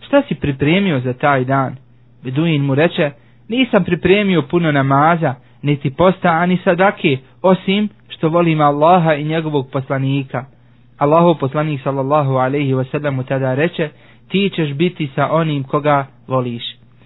šta 0.07 0.21
si 0.27 0.35
pripremio 0.35 0.99
za 0.99 1.13
taj 1.13 1.45
dan? 1.45 1.75
Beduin 2.23 2.61
mu 2.65 2.75
reče 2.75 3.11
nisam 3.49 3.83
pripremio 3.83 4.41
puno 4.41 4.71
namaza, 4.71 5.35
niti 5.61 5.89
posta 5.89 6.29
ani 6.29 6.57
sadake, 6.63 7.17
osim 7.41 7.89
što 8.09 8.29
volim 8.29 8.61
Allaha 8.61 9.13
i 9.13 9.23
njegovog 9.23 9.67
poslanika. 9.71 10.45
Allahov 10.97 11.35
poslanik 11.35 11.81
sallallahu 11.83 12.35
alaihi 12.35 12.73
wasallam 12.73 13.11
mu 13.11 13.23
tada 13.23 13.55
reče 13.55 13.89
ti 14.29 14.51
ćeš 14.55 14.73
biti 14.73 15.09
sa 15.15 15.31
onim 15.31 15.63
koga 15.63 16.07
voliš. 16.27 16.63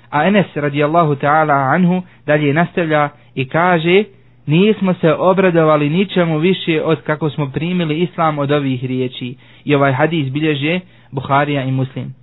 A 0.10 0.28
Enes 0.28 0.46
radijallahu 0.56 1.16
ta'ala 1.16 1.74
anhu 1.76 2.02
dalje 2.26 2.54
nastavlja 2.54 3.10
i 3.36 3.48
kaže 3.48 4.04
nismo 4.46 4.94
se 4.94 5.14
obradovali 5.14 5.90
ničemu 5.90 6.38
više 6.40 6.82
od 6.84 7.02
kako 7.02 7.30
smo 7.30 7.50
primili 7.54 8.00
islam 8.00 8.40
od 8.40 8.52
ovih 8.52 8.86
riječi. 8.86 9.36
I 9.66 9.76
ovaj 9.76 9.94
hadis 9.94 10.32
bilježe 10.32 10.80
Buharija 11.12 11.64
i 11.64 11.72
Muslim. 11.72 12.14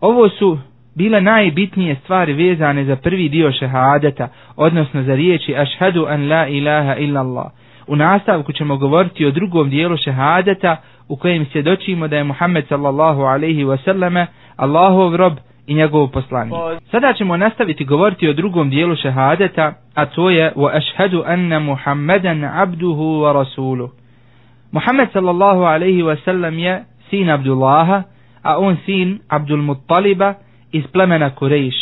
Ovo 0.00 0.28
su 0.28 0.58
bile 0.96 1.20
najbitnije 1.20 1.94
stvari 1.94 2.32
vezane 2.32 2.84
za 2.84 2.96
prvi 2.96 3.28
dio 3.28 3.52
šehadeta, 3.52 4.28
odnosno 4.56 5.02
za 5.02 5.14
riječi 5.14 5.56
ašhadu 5.56 6.06
an 6.08 6.28
la 6.28 6.46
ilaha 6.48 6.94
illa 6.96 7.20
Allah. 7.20 7.46
U 7.86 7.96
nastavku 7.96 8.52
ćemo 8.52 8.76
govoriti 8.76 9.26
o 9.26 9.30
drugom 9.30 9.70
dijelu 9.70 9.96
šehadeta, 9.96 10.76
u 11.08 11.16
kojem 11.16 11.46
svjedočimo 11.52 12.08
da 12.08 12.16
je 12.16 12.24
Muhammed 12.24 12.64
sallallahu 12.68 13.22
alaihi 13.22 13.64
wasallame 13.64 14.26
Allahov 14.56 15.16
rob 15.16 15.32
i 15.66 15.74
njegov 15.74 16.08
poslanik. 16.08 16.54
Sada 16.90 17.12
ćemo 17.12 17.36
nastaviti 17.36 17.84
govoriti 17.84 18.28
o 18.28 18.32
drugom 18.32 18.70
dijelu 18.70 18.96
šehadeta, 18.96 19.72
a 19.94 20.06
to 20.06 20.30
je 20.30 20.52
wa 20.56 20.76
ashhadu 20.76 21.22
anna 21.26 21.58
Muhammedan 21.58 22.44
abduhu 22.44 23.02
wa 23.02 23.32
rasuluh. 23.32 23.90
Muhammed 24.72 25.08
sallallahu 25.12 25.62
alaihi 25.62 26.02
wasallam 26.02 26.58
je 26.58 26.84
sin 27.10 27.30
Abdullaha, 27.30 28.02
a 28.42 28.58
on 28.58 28.76
sin 28.86 29.18
Abdul 29.28 29.62
Muttaliba 29.62 30.34
iz 30.72 30.84
plemena 30.92 31.30
Kurejš. 31.34 31.74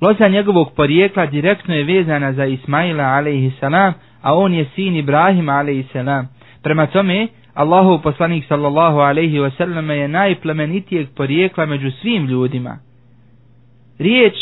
Loza 0.00 0.28
njegovog 0.28 0.72
porijekla 0.76 1.26
direktno 1.26 1.74
je 1.74 1.84
vezana 1.84 2.32
za 2.32 2.44
Ismaila 2.44 3.04
alaihi 3.04 3.52
salam, 3.60 3.94
a 4.22 4.34
on 4.34 4.54
je 4.54 4.66
sin 4.74 4.96
Ibrahim 4.96 5.48
alaihi 5.48 5.86
salam. 5.92 6.28
Prema 6.62 6.86
tome, 6.86 7.28
Allahov 7.54 8.02
poslanik 8.02 8.44
sallallahu 8.48 8.98
alaihi 8.98 9.38
wasallam 9.38 9.90
je 9.90 10.08
najplemenitijeg 10.08 11.08
porijekla 11.16 11.66
među 11.66 11.90
svim 11.90 12.26
ljudima. 12.26 12.78
Riječ 13.98 14.34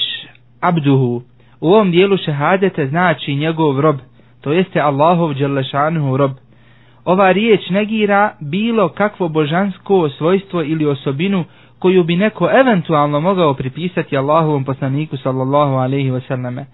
abduhu 0.60 1.22
u 1.60 1.68
ovom 1.68 1.90
dijelu 1.90 2.16
šehadete 2.16 2.86
znači 2.86 3.34
njegov 3.34 3.80
rob, 3.80 3.96
to 4.40 4.52
jeste 4.52 4.80
Allahov 4.80 5.34
dželešanuhu 5.34 6.16
rob. 6.16 6.30
Ova 7.04 7.32
riječ 7.32 7.60
negira 7.70 8.34
bilo 8.40 8.88
kakvo 8.88 9.28
božansko 9.28 10.08
svojstvo 10.08 10.62
ili 10.62 10.86
osobinu 10.86 11.44
koju 11.78 12.04
bi 12.04 12.16
neko 12.16 12.50
eventualno 12.60 13.20
mogao 13.20 13.54
pripisati 13.54 14.16
Allahovom 14.16 14.64
poslaniku 14.64 15.16
sallallahu 15.16 15.74
alaihi 15.74 16.10
wasallame. 16.10 16.64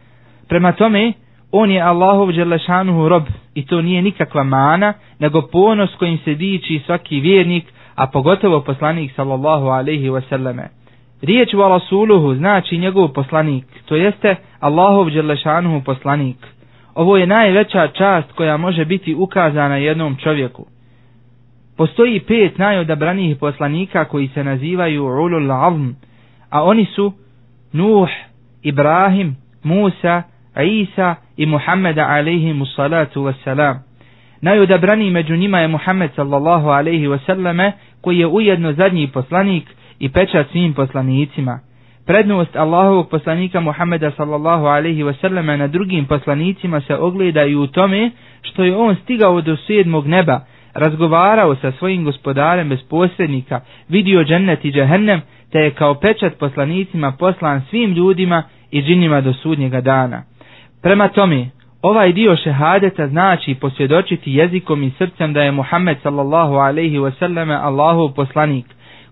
Prema 0.48 0.72
tome, 0.72 1.12
On 1.56 1.70
je 1.70 1.80
Allahov 1.82 2.32
dželešanuhu 2.32 3.08
rob 3.08 3.22
i 3.54 3.66
to 3.66 3.82
nije 3.82 4.02
nikakva 4.02 4.44
mana, 4.44 4.94
nego 5.18 5.42
ponos 5.42 5.90
kojim 5.98 6.18
se 6.18 6.34
diči 6.34 6.80
svaki 6.86 7.20
vjernik, 7.20 7.64
a 7.94 8.06
pogotovo 8.06 8.60
poslanik 8.60 9.12
sallallahu 9.16 9.66
alaihi 9.66 10.10
wasallame. 10.10 10.68
Riječ 11.22 11.54
wa 11.54 11.68
rasuluhu 11.68 12.34
znači 12.34 12.78
njegov 12.78 13.08
poslanik, 13.08 13.64
to 13.84 13.96
jeste 13.96 14.36
Allahov 14.60 15.10
dželešanuhu 15.10 15.84
poslanik. 15.84 16.36
Ovo 16.94 17.16
je 17.16 17.26
najveća 17.26 17.88
čast 17.88 18.32
koja 18.32 18.56
može 18.56 18.84
biti 18.84 19.14
ukazana 19.14 19.76
jednom 19.76 20.16
čovjeku. 20.16 20.66
Postoji 21.76 22.20
pet 22.20 22.58
najodabranijih 22.58 23.36
poslanika 23.36 24.04
koji 24.04 24.28
se 24.28 24.44
nazivaju 24.44 25.04
Ulul 25.04 25.52
Azm, 25.52 25.88
a 26.50 26.62
oni 26.62 26.84
su 26.86 27.12
Nuh, 27.72 28.08
Ibrahim, 28.62 29.36
Musa, 29.62 30.22
Isa 30.62 31.14
i 31.36 31.46
Muhammeda 31.46 32.06
alaihimu 32.08 32.66
salatu 32.66 33.22
wassalam. 33.22 33.74
Najodabraniji 34.40 35.10
među 35.10 35.36
njima 35.36 35.58
je 35.60 35.68
Muhammed 35.68 36.10
sallallahu 36.16 36.68
alaihi 36.68 37.06
wasallame 37.06 37.72
koji 38.00 38.18
je 38.18 38.26
ujedno 38.26 38.72
zadnji 38.72 39.06
poslanik 39.08 39.64
i 39.98 40.08
pečat 40.08 40.46
svim 40.52 40.74
poslanicima. 40.74 41.60
Prednost 42.06 42.56
Allahovog 42.56 43.08
poslanika 43.10 43.60
Muhammeda 43.60 44.10
sallallahu 44.10 44.64
alaihi 44.66 45.02
wasallame 45.02 45.56
na 45.56 45.66
drugim 45.66 46.04
poslanicima 46.04 46.80
se 46.80 46.94
ogleda 46.96 47.44
i 47.44 47.54
u 47.54 47.66
tome 47.66 48.10
što 48.42 48.64
je 48.64 48.76
on 48.76 48.96
stigao 48.96 49.40
do 49.40 49.56
sedmog 49.56 50.06
neba, 50.06 50.40
razgovarao 50.74 51.54
sa 51.56 51.72
svojim 51.72 52.04
gospodarem 52.04 52.68
bez 52.68 52.82
posrednika, 52.82 53.60
vidio 53.88 54.24
džennet 54.24 54.64
i 54.64 54.72
džehennem, 54.72 55.20
te 55.52 55.58
je 55.58 55.70
kao 55.70 55.94
pečat 55.94 56.32
poslanicima 56.38 57.12
poslan 57.12 57.62
svim 57.70 57.92
ljudima 57.92 58.42
i 58.70 58.82
džinima 58.82 59.20
do 59.20 59.32
sudnjega 59.32 59.80
dana. 59.80 60.22
Prema 60.82 61.08
tome, 61.08 61.46
ovaj 61.82 62.12
dio 62.12 62.36
šehadeta 62.36 63.08
znači 63.08 63.54
posvjedočiti 63.54 64.32
jezikom 64.32 64.82
i 64.82 64.90
srcem 64.98 65.32
da 65.32 65.42
je 65.42 65.52
Muhammed 65.52 65.96
sallallahu 66.02 66.54
alaihi 66.54 66.98
wasallame 66.98 67.58
Allahov 67.62 68.08
poslanik, 68.14 68.64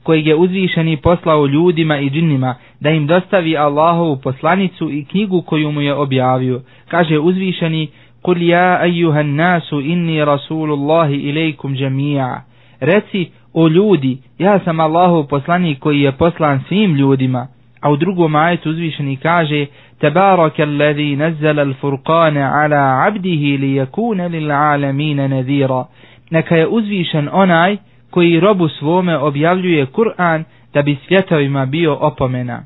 kojeg 0.03 0.27
je 0.27 0.35
uzvišeni 0.35 0.97
poslao 0.97 1.47
ljudima 1.47 1.99
i 1.99 2.11
džinima, 2.11 2.55
da 2.81 2.91
im 2.91 3.07
dostavi 3.07 3.57
Allahovu 3.57 4.17
poslanicu 4.17 4.91
i 4.91 5.05
knjigu 5.05 5.43
koju 5.43 5.73
mu 5.73 5.81
je 5.81 5.95
objavio. 5.95 6.61
Kaže 6.89 7.19
uzvišeni, 7.19 7.89
Kul 8.23 8.43
ja 8.43 8.85
ejuhan 8.85 9.35
nasu 9.35 9.81
inni 9.81 10.25
rasulullahi 10.25 11.17
ilaikum 11.17 11.75
džemija. 11.75 12.43
Reci, 12.81 13.31
o 13.55 13.69
ljudi, 13.69 14.19
ja 14.39 14.59
sam 14.65 14.81
Allahov 14.81 15.27
poslanik 15.27 15.79
koji 15.79 16.01
je 16.01 16.13
poslan 16.13 16.61
svim 16.69 16.95
ljudima. 16.95 17.47
A 17.81 17.91
u 17.91 17.97
drugom 17.97 18.35
ajetu 18.35 18.71
uzvišeni 18.71 19.17
kaže, 19.17 19.67
تبارك 20.03 20.61
الذي 20.61 21.17
نزل 21.17 21.59
al-furqana 21.61 22.53
ala 22.63 23.07
abdihi 23.07 23.57
للعالمين 23.57 25.31
نذيرا 25.31 25.81
lil. 25.81 25.85
Neka 26.31 26.57
je 26.57 26.67
uzvišen 26.67 27.29
onaj 27.33 27.77
koji 28.11 28.41
robu 28.41 28.69
svome 28.69 29.19
objavljuje 29.19 29.87
Kur'an 29.87 30.45
da 30.75 30.83
bi 30.83 30.99
svjetovima 31.07 31.67
bio 31.67 31.95
opomena. 31.95 32.63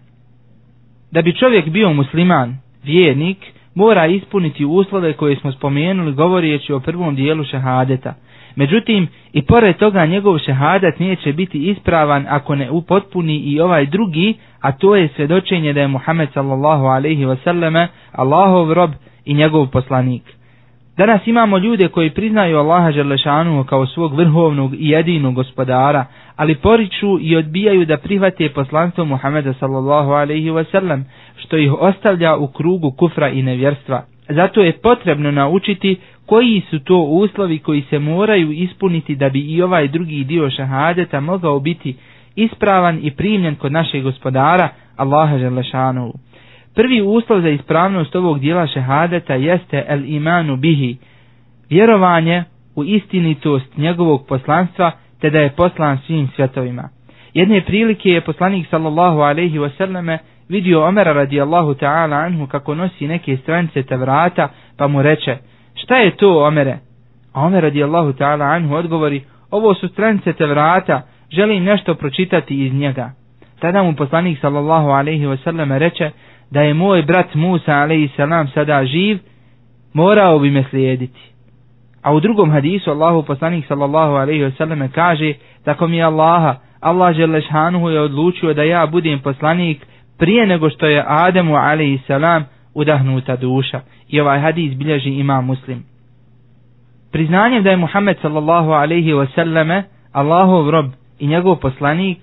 Da 1.10 1.22
bi 1.22 1.32
čovjek 1.32 1.68
bio 1.68 1.92
musliman, 1.92 2.56
vjernik, 2.84 3.38
mora 3.76 4.06
ispuniti 4.06 4.64
uslove 4.64 5.12
koje 5.12 5.36
smo 5.36 5.52
spomenuli 5.52 6.12
govorijeći 6.12 6.72
o 6.72 6.80
prvom 6.80 7.14
dijelu 7.14 7.44
šehadeta. 7.44 8.14
Međutim, 8.56 9.08
i 9.32 9.42
pored 9.42 9.76
toga 9.76 10.06
njegov 10.06 10.38
šehadat 10.38 10.98
neće 10.98 11.32
biti 11.32 11.70
ispravan 11.70 12.26
ako 12.28 12.54
ne 12.54 12.70
upotpuni 12.70 13.36
i 13.36 13.60
ovaj 13.60 13.86
drugi, 13.86 14.34
a 14.60 14.72
to 14.72 14.96
je 14.96 15.08
svedočenje 15.16 15.72
da 15.72 15.80
je 15.80 15.88
Muhammed 15.88 16.28
sallallahu 16.34 16.84
alaihi 16.84 17.24
wasallame 17.26 17.86
Allahov 18.12 18.72
rob 18.72 18.90
i 19.24 19.34
njegov 19.34 19.66
poslanik. 19.66 20.22
Danas 20.96 21.26
imamo 21.26 21.58
ljude 21.58 21.88
koji 21.88 22.10
priznaju 22.10 22.58
Allaha 22.58 22.90
Želešanu 22.92 23.64
kao 23.64 23.86
svog 23.86 24.14
vrhovnog 24.14 24.74
i 24.74 24.88
jedinog 24.88 25.34
gospodara, 25.34 26.04
ali 26.36 26.54
poriču 26.54 27.18
i 27.20 27.36
odbijaju 27.36 27.84
da 27.86 27.96
prihvate 27.96 28.48
poslanstvo 28.48 29.04
Muhameda 29.04 29.52
sallallahu 29.52 30.10
alaihi 30.10 30.50
wasallam, 30.50 31.02
što 31.36 31.56
ih 31.56 31.72
ostavlja 31.72 32.36
u 32.36 32.46
krugu 32.46 32.90
kufra 32.90 33.28
i 33.28 33.42
nevjerstva. 33.42 34.02
Zato 34.28 34.60
je 34.60 34.72
potrebno 34.74 35.30
naučiti 35.30 35.96
koji 36.26 36.62
su 36.70 36.78
to 36.78 36.96
uslovi 36.98 37.58
koji 37.58 37.82
se 37.82 37.98
moraju 37.98 38.52
ispuniti 38.52 39.14
da 39.14 39.28
bi 39.28 39.40
i 39.40 39.62
ovaj 39.62 39.88
drugi 39.88 40.24
dio 40.24 40.50
šahadeta 40.50 41.20
mogao 41.20 41.60
biti 41.60 41.96
ispravan 42.36 42.98
i 43.02 43.10
primljen 43.10 43.54
kod 43.54 43.72
našeg 43.72 44.02
gospodara 44.02 44.68
Allaha 44.96 45.38
Želešanovu. 45.38 46.12
Prvi 46.74 47.02
uslov 47.02 47.40
za 47.40 47.48
ispravnost 47.48 48.16
ovog 48.16 48.40
dijela 48.40 48.66
šehadeta 48.66 49.34
jeste 49.34 49.84
el 49.88 50.04
imanu 50.06 50.56
bihi, 50.56 50.96
vjerovanje 51.70 52.44
u 52.74 52.84
istinitost 52.84 53.76
njegovog 53.76 54.26
poslanstva 54.28 54.90
te 55.20 55.30
da 55.30 55.38
je 55.38 55.50
poslan 55.50 55.98
svim 55.98 56.28
svjetovima. 56.28 56.88
Jedne 57.34 57.60
prilike 57.60 58.08
je 58.08 58.20
poslanik 58.20 58.66
sallallahu 58.68 59.18
alaihi 59.20 59.58
wasallame 59.58 60.18
vidio 60.48 60.84
Omera 60.84 61.12
radijallahu 61.12 61.74
ta'ala 61.74 62.16
anhu 62.16 62.46
kako 62.46 62.74
nosi 62.74 63.08
neke 63.08 63.36
stranice 63.36 63.82
Tevrata, 63.82 64.48
pa 64.76 64.86
mu 64.86 65.02
reče 65.02 65.36
šta 65.74 65.96
je 65.96 66.16
to 66.16 66.44
Omere? 66.44 66.78
A 67.32 67.40
Omer 67.40 67.62
radijallahu 67.62 68.12
ta'ala 68.12 68.44
anhu 68.44 68.74
odgovori 68.74 69.24
ovo 69.50 69.74
su 69.74 69.88
stranice 69.88 70.32
Tevrata, 70.32 71.02
želim 71.30 71.64
nešto 71.64 71.94
pročitati 71.94 72.66
iz 72.66 72.74
njega. 72.74 73.10
Tada 73.60 73.82
mu 73.82 73.94
poslanik 73.96 74.38
sallallahu 74.40 74.88
alaihi 74.88 75.26
wasallam 75.26 75.78
reče 75.78 76.10
da 76.50 76.62
je 76.62 76.74
moj 76.74 77.02
brat 77.02 77.34
Musa 77.34 77.72
a.s. 77.72 78.52
sada 78.54 78.84
živ, 78.84 79.18
morao 79.92 80.38
bi 80.38 80.50
me 80.50 80.64
slijediti. 80.70 81.20
A 82.02 82.12
u 82.14 82.20
drugom 82.20 82.50
hadisu 82.50 82.90
Allahu 82.90 83.22
poslanik 83.22 83.66
sallallahu 83.66 84.12
alaihi 84.12 84.44
wasallam 84.44 84.88
kaže, 84.94 85.34
tako 85.64 85.86
mi 85.86 85.96
je 85.96 86.04
Allaha, 86.04 86.54
Allah 86.80 87.14
Želešanuhu 87.14 87.88
je 87.90 88.00
odlučio 88.00 88.54
da 88.54 88.62
ja 88.62 88.86
budem 88.86 89.18
poslanik 89.20 89.86
prije 90.18 90.46
nego 90.46 90.70
što 90.70 90.86
je 90.86 91.04
Ademu 91.06 91.56
a.s. 91.56 92.10
udahnuta 92.74 93.36
duša. 93.36 93.80
I 94.08 94.20
ovaj 94.20 94.40
hadis 94.40 94.74
bilježi 94.74 95.10
ima 95.10 95.40
muslim. 95.40 95.84
Priznanjem 97.12 97.62
da 97.62 97.70
je 97.70 97.76
Muhammed 97.76 98.16
sallallahu 98.22 98.70
alaihi 98.70 99.12
wasallam 99.12 99.82
Allahov 100.12 100.70
rob 100.70 100.86
i 101.18 101.26
njegov 101.26 101.56
poslanik, 101.56 102.18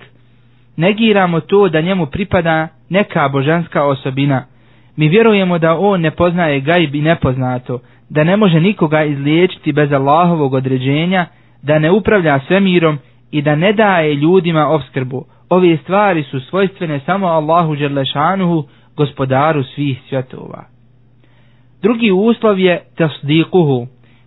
negiramo 0.77 1.39
to 1.39 1.69
da 1.69 1.81
njemu 1.81 2.05
pripada 2.05 2.67
neka 2.89 3.29
božanska 3.29 3.83
osobina. 3.83 4.45
Mi 4.95 5.09
vjerujemo 5.09 5.57
da 5.57 5.77
on 5.77 6.01
ne 6.01 6.11
poznaje 6.11 6.59
gajb 6.59 6.95
i 6.95 7.01
nepoznato, 7.01 7.79
da 8.09 8.23
ne 8.23 8.37
može 8.37 8.59
nikoga 8.59 9.03
izliječiti 9.03 9.71
bez 9.71 9.91
Allahovog 9.91 10.53
određenja, 10.53 11.25
da 11.61 11.79
ne 11.79 11.91
upravlja 11.91 12.39
svemirom 12.47 12.97
i 13.31 13.41
da 13.41 13.55
ne 13.55 13.73
daje 13.73 14.15
ljudima 14.15 14.67
obskrbu 14.67 15.25
Ove 15.52 15.76
stvari 15.76 16.22
su 16.22 16.40
svojstvene 16.40 17.00
samo 17.06 17.26
Allahu 17.26 17.76
Đerlešanuhu, 17.76 18.64
gospodaru 18.96 19.62
svih 19.62 19.98
svjetova. 20.08 20.64
Drugi 21.82 22.10
uslov 22.10 22.58
je 22.58 22.82
tasdikuhu, 22.96 23.86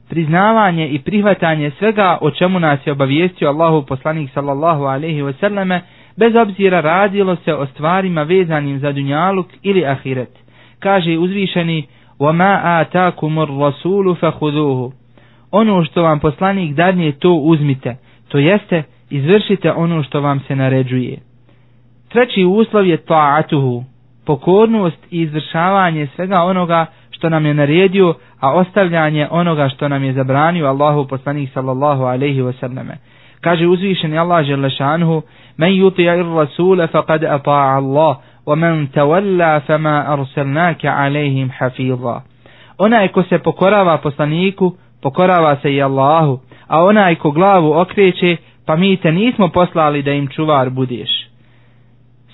priznavanje 0.09 0.87
i 0.87 0.99
prihvatanje 0.99 1.71
svega 1.79 2.17
o 2.21 2.31
čemu 2.31 2.59
nas 2.59 2.79
je 2.87 2.91
obavijestio 2.91 3.49
Allahu 3.49 3.85
poslanik 3.85 4.29
sallallahu 4.33 4.83
alaihi 4.83 5.21
wasallame, 5.21 5.79
bez 6.17 6.35
obzira 6.35 6.81
radilo 6.81 7.35
se 7.35 7.53
o 7.53 7.65
stvarima 7.65 8.23
vezanim 8.23 8.79
za 8.79 8.91
dunjaluk 8.91 9.47
ili 9.63 9.85
ahiret. 9.85 10.29
Kaže 10.79 11.17
uzvišeni, 11.17 11.87
وَمَا 12.19 12.81
آتَاكُمُ 12.81 13.39
الرَّسُولُ 13.39 14.15
فَهُذُوهُ 14.15 14.91
Ono 15.51 15.83
što 15.83 16.03
vam 16.03 16.19
poslanik 16.19 16.75
dadnje, 16.75 17.11
to 17.11 17.33
uzmite, 17.33 17.97
to 18.27 18.37
jeste, 18.37 18.83
izvršite 19.10 19.72
ono 19.72 20.02
što 20.02 20.20
vam 20.20 20.40
se 20.40 20.56
naređuje. 20.56 21.18
Treći 22.08 22.44
uslov 22.44 22.86
je 22.86 22.96
ta'atuhu, 22.96 23.84
pokornost 24.26 25.06
i 25.10 25.20
izvršavanje 25.20 26.08
svega 26.16 26.40
onoga 26.42 26.86
što 27.10 27.28
nam 27.28 27.46
je 27.46 27.54
naredio, 27.54 28.14
a 28.40 28.52
ostavljanje 28.54 29.28
onoga 29.30 29.68
što 29.68 29.88
nam 29.88 30.04
je 30.04 30.12
zabranio 30.12 30.66
Allahu 30.66 31.06
poslanih 31.08 31.52
sallallahu 31.52 32.02
alaihi 32.02 32.42
wa 32.42 32.52
sallame. 32.60 32.96
Kaže 33.40 33.66
uzvišeni 33.66 34.18
Allah 34.18 34.44
želešanhu, 34.44 35.22
Men 35.56 35.72
yuti'a 35.72 36.18
ir 36.20 36.26
rasule 36.36 36.86
faqad 36.86 37.24
ata'a 37.24 37.76
Allah, 37.76 38.16
wa 38.46 38.54
men 38.56 38.86
tawalla 38.86 39.60
fama 39.66 40.04
arsalnaka 40.08 40.88
alaihim 40.88 41.50
hafidha. 41.58 42.20
Onaj 42.78 43.08
ko 43.08 43.22
se 43.22 43.38
pokorava 43.38 43.98
poslaniku, 43.98 44.72
pokorava 45.02 45.56
se 45.62 45.74
i 45.74 45.82
Allahu, 45.82 46.40
a 46.68 46.84
onaj 46.84 47.14
ko 47.14 47.30
glavu 47.30 47.72
okreće, 47.80 48.36
pa 48.66 48.76
mi 48.76 48.96
te 48.96 49.12
nismo 49.12 49.48
poslali 49.48 50.02
da 50.02 50.12
im 50.12 50.26
čuvar 50.28 50.70
budeš. 50.70 51.10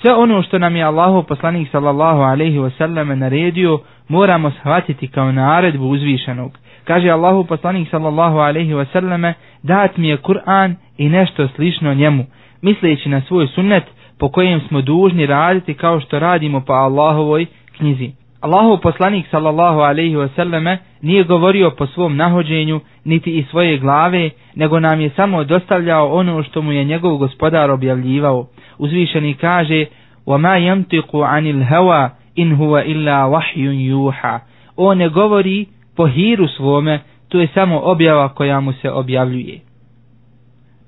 Sve 0.00 0.14
ono 0.14 0.42
što 0.42 0.58
nam 0.58 0.76
je 0.76 0.82
Allahu 0.84 1.22
poslanik 1.22 1.68
sallallahu 1.72 2.20
alaihi 2.20 2.58
wasallam 2.58 3.14
naredio, 3.14 3.78
moramo 4.08 4.50
shvatiti 4.50 5.08
kao 5.08 5.32
naredbu 5.32 5.84
uzvišenog. 5.88 6.58
Kaže 6.84 7.10
Allahu 7.10 7.44
poslanik 7.44 7.88
sallallahu 7.90 8.38
alaihi 8.38 8.72
wasallam, 8.74 9.32
dat 9.62 9.96
mi 9.96 10.08
je 10.08 10.16
Kur'an 10.16 10.74
i 10.98 11.08
nešto 11.08 11.48
slično 11.48 11.94
njemu, 11.94 12.24
misleći 12.62 13.08
na 13.08 13.20
svoj 13.20 13.46
sunnet 13.46 13.84
po 14.18 14.28
kojem 14.28 14.60
smo 14.60 14.80
dužni 14.82 15.26
raditi 15.26 15.74
kao 15.74 16.00
što 16.00 16.18
radimo 16.18 16.60
po 16.60 16.72
Allahovoj 16.72 17.46
knjizi. 17.76 18.21
Allahov 18.41 18.81
poslanik 18.81 19.25
sallallahu 19.31 19.79
alaihi 19.79 20.15
wasallam 20.15 20.77
nije 21.01 21.23
govorio 21.23 21.71
po 21.71 21.87
svom 21.87 22.15
nahođenju 22.15 22.79
niti 23.03 23.37
iz 23.37 23.45
svoje 23.49 23.77
glave, 23.77 24.29
nego 24.55 24.79
nam 24.79 25.01
je 25.01 25.09
samo 25.09 25.43
dostavljao 25.43 26.07
ono 26.13 26.43
što 26.43 26.61
mu 26.61 26.71
je 26.71 26.83
njegov 26.83 27.17
gospodar 27.17 27.71
objavljivao. 27.71 28.47
Uzvišeni 28.77 29.33
kaže 29.33 29.85
وَمَا 30.27 30.55
يَمْتِقُ 30.57 31.15
عَنِ 31.15 31.43
الْهَوَا 31.55 32.09
إِنْ 32.37 32.55
هُوَ 32.55 32.79
إِلَّا 32.79 33.25
وَحْيٌ 33.25 33.63
يُوحَا 33.91 34.39
On 34.75 34.97
ne 34.97 35.09
govori 35.09 35.65
po 35.95 36.07
hiru 36.07 36.47
svome, 36.47 36.99
to 37.29 37.39
je 37.39 37.47
samo 37.53 37.79
objava 37.79 38.29
koja 38.29 38.59
mu 38.59 38.73
se 38.73 38.91
objavljuje. 38.91 39.59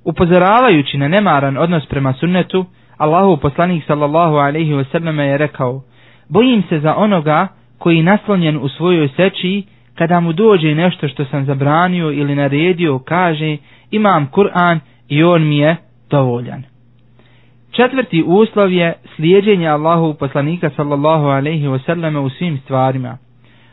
Upozoravajući 0.06 0.98
na 0.98 1.08
nemaran 1.08 1.58
odnos 1.58 1.86
prema 1.86 2.14
sunnetu, 2.14 2.66
Allahu 2.98 3.38
poslanik 3.38 3.84
sallallahu 3.88 4.36
alaihi 4.36 4.74
wasallam 4.74 5.20
je 5.20 5.38
rekao, 5.38 5.82
bojim 6.34 6.64
se 6.70 6.80
za 6.80 6.96
onoga 6.96 7.48
koji 7.78 8.04
naslonjen 8.04 8.58
u 8.58 8.70
svojoj 8.70 9.08
seči, 9.08 9.64
kada 9.96 10.20
mu 10.20 10.34
dođe 10.34 10.76
nešto 10.76 11.08
što 11.08 11.26
sam 11.26 11.46
zabranio 11.46 12.12
ili 12.12 12.36
naredio, 12.36 13.00
kaže 13.00 13.58
imam 13.92 14.28
Kur'an 14.32 14.80
i 15.08 15.24
on 15.24 15.48
mi 15.48 15.58
je 15.58 15.76
dovoljan. 16.10 16.64
Četvrti 17.72 18.24
uslov 18.28 18.72
je 18.72 18.94
slijedjenje 19.16 19.68
Allahu 19.68 20.14
poslanika 20.14 20.70
sallallahu 20.76 21.26
alaihi 21.26 21.68
wasallam 21.68 22.18
u 22.18 22.30
svim 22.30 22.58
stvarima. 22.58 23.18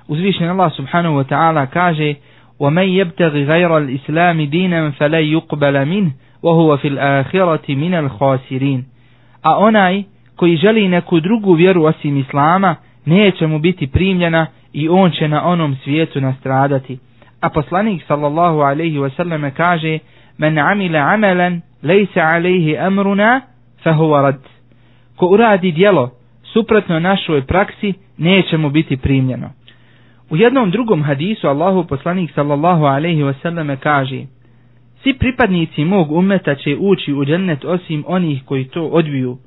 Uzvišen 0.08 0.48
Allah 0.48 0.72
subhanahu 0.76 1.14
wa 1.16 1.24
ta'ala 1.24 1.66
kaže 1.66 2.14
وَمَنْ 2.58 2.88
يَبْتَغِ 2.88 3.32
غَيْرَ 3.52 3.78
الْإِسْلَامِ 3.78 4.50
دِينًا 4.50 4.90
فَلَا 4.90 5.20
يُقْبَلَ 5.20 5.84
مِنْهُ 5.84 6.10
وَهُوَ 6.42 6.76
فِي 6.76 6.88
الْآخِرَةِ 6.88 7.66
مِنَ 7.68 7.94
الْخَاسِرِينَ 7.94 8.80
A 9.44 9.58
onaj 9.58 10.04
koji 10.41 10.55
želi 10.57 10.87
neku 10.87 11.19
drugu 11.19 11.53
vjeru 11.53 11.83
osim 11.83 12.17
Islama, 12.17 12.75
neće 13.05 13.47
mu 13.47 13.59
biti 13.59 13.87
primljena 13.87 14.47
i 14.73 14.89
on 14.89 15.11
će 15.11 15.27
na 15.27 15.45
onom 15.45 15.75
svijetu 15.83 16.21
nastradati. 16.21 16.99
A 17.41 17.49
poslanik 17.49 18.03
sallallahu 18.07 18.59
alaihi 18.59 18.97
wasallam 18.97 19.51
kaže 19.51 19.99
Men 20.37 20.57
amile 20.59 20.99
amelen, 20.99 21.61
lejse 21.83 22.21
alaihi 22.21 22.77
amruna 22.77 23.41
fahuva 23.83 24.21
rad. 24.21 24.39
Ko 25.15 25.25
uradi 25.27 25.71
dijelo 25.71 26.09
suprotno 26.43 26.99
našoj 26.99 27.41
praksi, 27.41 27.93
neće 28.17 28.57
mu 28.57 28.69
biti 28.69 28.97
primljeno. 28.97 29.49
U 30.29 30.37
jednom 30.37 30.71
drugom 30.71 31.03
hadisu 31.03 31.47
Allahu 31.47 31.83
poslanik 31.87 32.31
sallallahu 32.35 32.83
alaihi 32.85 33.23
wasallam 33.23 33.75
kaže 33.77 34.21
Svi 35.03 35.13
pripadnici 35.13 35.85
mog 35.85 36.11
umeta 36.11 36.55
će 36.55 36.77
ući 36.79 37.13
u 37.13 37.25
džennet 37.25 37.65
osim 37.65 38.03
onih 38.07 38.41
koji 38.45 38.65
to 38.65 38.83
odbiju. 38.85 39.37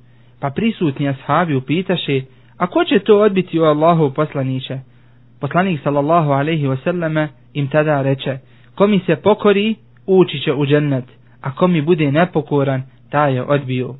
Pa 0.45 0.51
prisutni 0.51 1.09
ashabi 1.09 1.55
upitaše, 1.57 2.21
a 2.59 2.67
ko 2.67 2.85
će 2.85 2.99
to 2.99 3.19
odbiti 3.21 3.59
u 3.61 3.65
Allahu 3.65 4.11
poslaniće? 4.15 4.79
Poslanik 5.41 5.81
sallallahu 5.83 6.31
alaihi 6.31 6.67
wasallam 6.67 7.29
im 7.55 7.69
tada 7.69 8.03
reče, 8.03 8.39
ko 8.75 8.87
mi 8.87 9.01
se 9.07 9.17
pokori, 9.17 9.75
ući 10.07 10.39
će 10.41 10.53
u 10.53 10.67
džennet, 10.67 11.05
a 11.41 11.55
ko 11.55 11.67
mi 11.67 11.83
bude 11.83 12.13
nepokoran, 12.13 12.83
taj 13.11 13.35
je 13.35 13.43
odbio. 13.43 13.95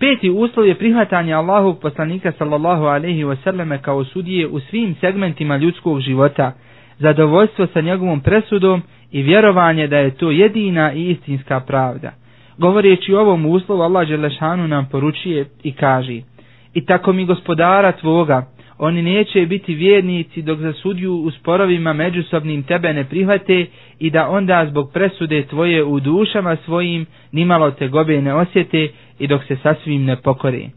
Peti 0.00 0.30
uslov 0.30 0.66
je 0.66 0.74
prihvatanje 0.74 1.32
Allahu 1.34 1.74
poslanika 1.74 2.32
sallallahu 2.32 2.84
alaihi 2.84 3.24
wasallam 3.24 3.78
kao 3.82 4.04
sudije 4.04 4.48
u 4.48 4.60
svim 4.60 4.94
segmentima 5.00 5.56
ljudskog 5.56 6.00
života, 6.00 6.52
zadovoljstvo 6.98 7.66
sa 7.66 7.80
njegovom 7.80 8.20
presudom 8.20 8.82
i 9.12 9.22
vjerovanje 9.22 9.86
da 9.86 9.98
je 9.98 10.10
to 10.10 10.30
jedina 10.30 10.92
i 10.92 11.10
istinska 11.10 11.60
pravda. 11.60 12.12
Govoreći 12.58 13.14
o 13.14 13.20
ovom 13.20 13.46
uslovu, 13.46 13.82
Allah 13.82 14.08
Đelešanu 14.08 14.68
nam 14.68 14.86
poručuje 14.86 15.46
i 15.62 15.72
kaže 15.72 16.20
I 16.74 16.84
tako 16.84 17.12
mi 17.12 17.24
gospodara 17.24 17.92
tvoga, 17.92 18.46
oni 18.78 19.02
neće 19.02 19.46
biti 19.46 19.74
vjernici 19.74 20.42
dok 20.42 20.58
za 20.58 20.72
sudju 20.72 21.14
u 21.14 21.30
sporovima 21.30 21.92
međusobnim 21.92 22.62
tebe 22.62 22.92
ne 22.92 23.04
prihvate 23.04 23.66
i 23.98 24.10
da 24.10 24.28
onda 24.28 24.66
zbog 24.70 24.90
presude 24.92 25.42
tvoje 25.42 25.84
u 25.84 26.00
dušama 26.00 26.56
svojim 26.56 27.06
nimalo 27.32 27.70
te 27.70 27.88
gobe 27.88 28.22
ne 28.22 28.34
osjete 28.34 28.88
i 29.18 29.26
dok 29.26 29.44
se 29.44 29.56
sasvim 29.56 30.04
ne 30.04 30.16
pokore. 30.16 30.68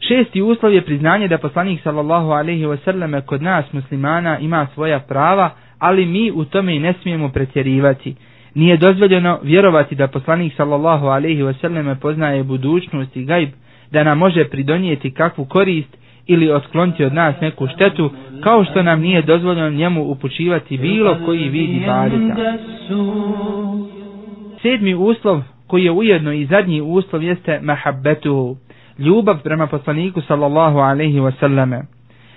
Šesti 0.00 0.42
uslov 0.42 0.72
je 0.74 0.84
priznanje 0.84 1.28
da 1.28 1.38
poslanik 1.38 1.80
sallallahu 1.82 2.30
alaihi 2.30 2.64
wasallam 2.64 3.20
kod 3.20 3.42
nas 3.42 3.72
muslimana 3.72 4.38
ima 4.38 4.66
svoja 4.74 4.98
prava, 5.00 5.50
ali 5.78 6.06
mi 6.06 6.30
u 6.30 6.44
tome 6.44 6.76
i 6.76 6.80
ne 6.80 6.94
smijemo 7.02 7.28
pretjerivati. 7.28 8.14
Nije 8.54 8.76
dozvoljeno 8.76 9.38
vjerovati 9.42 9.94
da 9.94 10.08
poslanik 10.08 10.52
sallallahu 10.56 11.06
alaihi 11.06 11.42
wasallam 11.42 11.94
poznaje 11.94 12.44
budućnost 12.44 13.16
i 13.16 13.24
gajb, 13.24 13.48
da 13.90 14.04
nam 14.04 14.18
može 14.18 14.44
pridonijeti 14.44 15.10
kakvu 15.10 15.44
korist 15.44 15.96
ili 16.26 16.52
otkloniti 16.52 17.04
od 17.04 17.14
nas 17.14 17.34
neku 17.40 17.66
štetu, 17.74 18.10
kao 18.42 18.64
što 18.64 18.82
nam 18.82 19.00
nije 19.00 19.22
dozvoljeno 19.22 19.70
njemu 19.70 20.02
upućivati 20.04 20.78
bilo 20.78 21.16
koji 21.24 21.48
vidi 21.48 21.82
badita. 21.86 22.36
Sedmi 24.62 24.94
uslov, 24.94 25.42
koji 25.66 25.84
je 25.84 25.90
ujedno 25.90 26.32
i 26.32 26.46
zadnji 26.46 26.80
uslov, 26.80 27.22
jeste 27.22 27.60
mahabbetuhu, 27.62 28.56
ljubav 28.98 29.42
prema 29.42 29.66
poslaniku 29.66 30.20
sallallahu 30.20 30.78
alaihi 30.78 31.20
wasallame. 31.20 31.82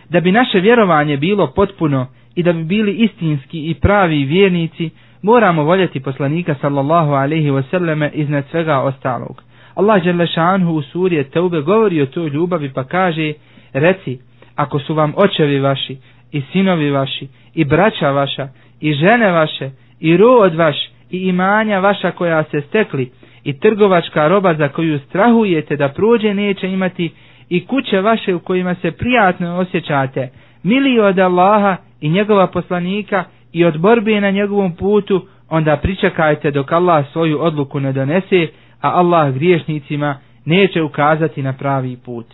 Da 0.09 0.19
bi 0.19 0.31
naše 0.31 0.59
vjerovanje 0.59 1.17
bilo 1.17 1.47
potpuno 1.55 2.07
i 2.35 2.43
da 2.43 2.53
bi 2.53 2.63
bili 2.63 2.91
istinski 2.93 3.69
i 3.69 3.73
pravi 3.73 4.23
vjernici, 4.25 4.89
moramo 5.23 5.63
voljeti 5.63 5.99
poslanika 5.99 6.55
sallallahu 6.61 7.11
alaihi 7.13 7.51
wasallame 7.51 8.09
iznad 8.13 8.43
svega 8.51 8.79
ostalog. 8.79 9.41
Allah 9.75 10.03
Đelešanhu 10.03 10.71
u 10.71 10.81
surije 10.81 11.23
Teube 11.23 11.61
govori 11.61 12.01
o 12.01 12.05
toj 12.05 12.27
ljubavi 12.27 12.71
pa 12.73 12.83
kaže 12.83 13.33
Reci, 13.73 14.19
ako 14.55 14.79
su 14.79 14.93
vam 14.93 15.13
očevi 15.17 15.59
vaši, 15.59 15.97
i 16.31 16.41
sinovi 16.43 16.91
vaši, 16.91 17.25
i 17.53 17.65
braća 17.65 18.11
vaša, 18.11 18.47
i 18.79 18.93
žene 18.93 19.31
vaše, 19.31 19.69
i 19.99 20.17
rod 20.17 20.55
vaš, 20.55 20.75
i 21.11 21.17
imanja 21.19 21.79
vaša 21.79 22.11
koja 22.11 22.43
se 22.43 22.61
stekli, 22.61 23.11
i 23.43 23.59
trgovačka 23.59 24.27
roba 24.27 24.53
za 24.53 24.67
koju 24.69 24.99
strahujete 24.99 25.75
da 25.75 25.89
prođe 25.89 26.33
neće 26.33 26.69
imati, 26.69 27.11
i 27.49 27.65
kuće 27.65 28.01
vaše 28.01 28.35
u 28.35 28.39
kojima 28.39 28.75
se 28.75 28.91
prijatno 28.91 29.57
osjećate, 29.57 30.29
mili 30.63 30.99
od 30.99 31.19
Allaha 31.19 31.77
i 32.01 32.09
njegova 32.09 32.47
poslanika 32.47 33.23
i 33.53 33.65
od 33.65 33.77
borbe 33.77 34.21
na 34.21 34.31
njegovom 34.31 34.75
putu, 34.75 35.27
onda 35.49 35.77
pričekajte 35.77 36.51
dok 36.51 36.71
Allah 36.71 37.05
svoju 37.11 37.41
odluku 37.41 37.79
ne 37.79 37.93
donese, 37.93 38.47
a 38.81 38.89
Allah 38.89 39.33
griješnicima 39.33 40.17
neće 40.45 40.81
ukazati 40.81 41.41
na 41.43 41.53
pravi 41.53 41.97
put. 42.05 42.25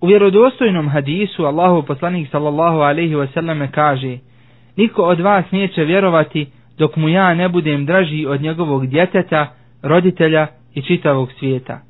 U 0.00 0.06
vjerodostojnom 0.06 0.88
hadisu 0.88 1.44
Allahu 1.44 1.86
poslanik 1.86 2.28
sallallahu 2.30 2.78
alaihi 2.78 3.14
wasallam 3.14 3.68
kaže 3.70 4.18
Niko 4.76 5.02
od 5.02 5.20
vas 5.20 5.44
neće 5.50 5.84
vjerovati 5.84 6.46
dok 6.78 6.96
mu 6.96 7.08
ja 7.08 7.34
ne 7.34 7.48
budem 7.48 7.86
draži 7.86 8.26
od 8.26 8.42
njegovog 8.42 8.86
djeteta, 8.86 9.54
roditelja 9.82 10.46
i 10.74 10.82
čitavog 10.82 11.32
svijeta. 11.38 11.80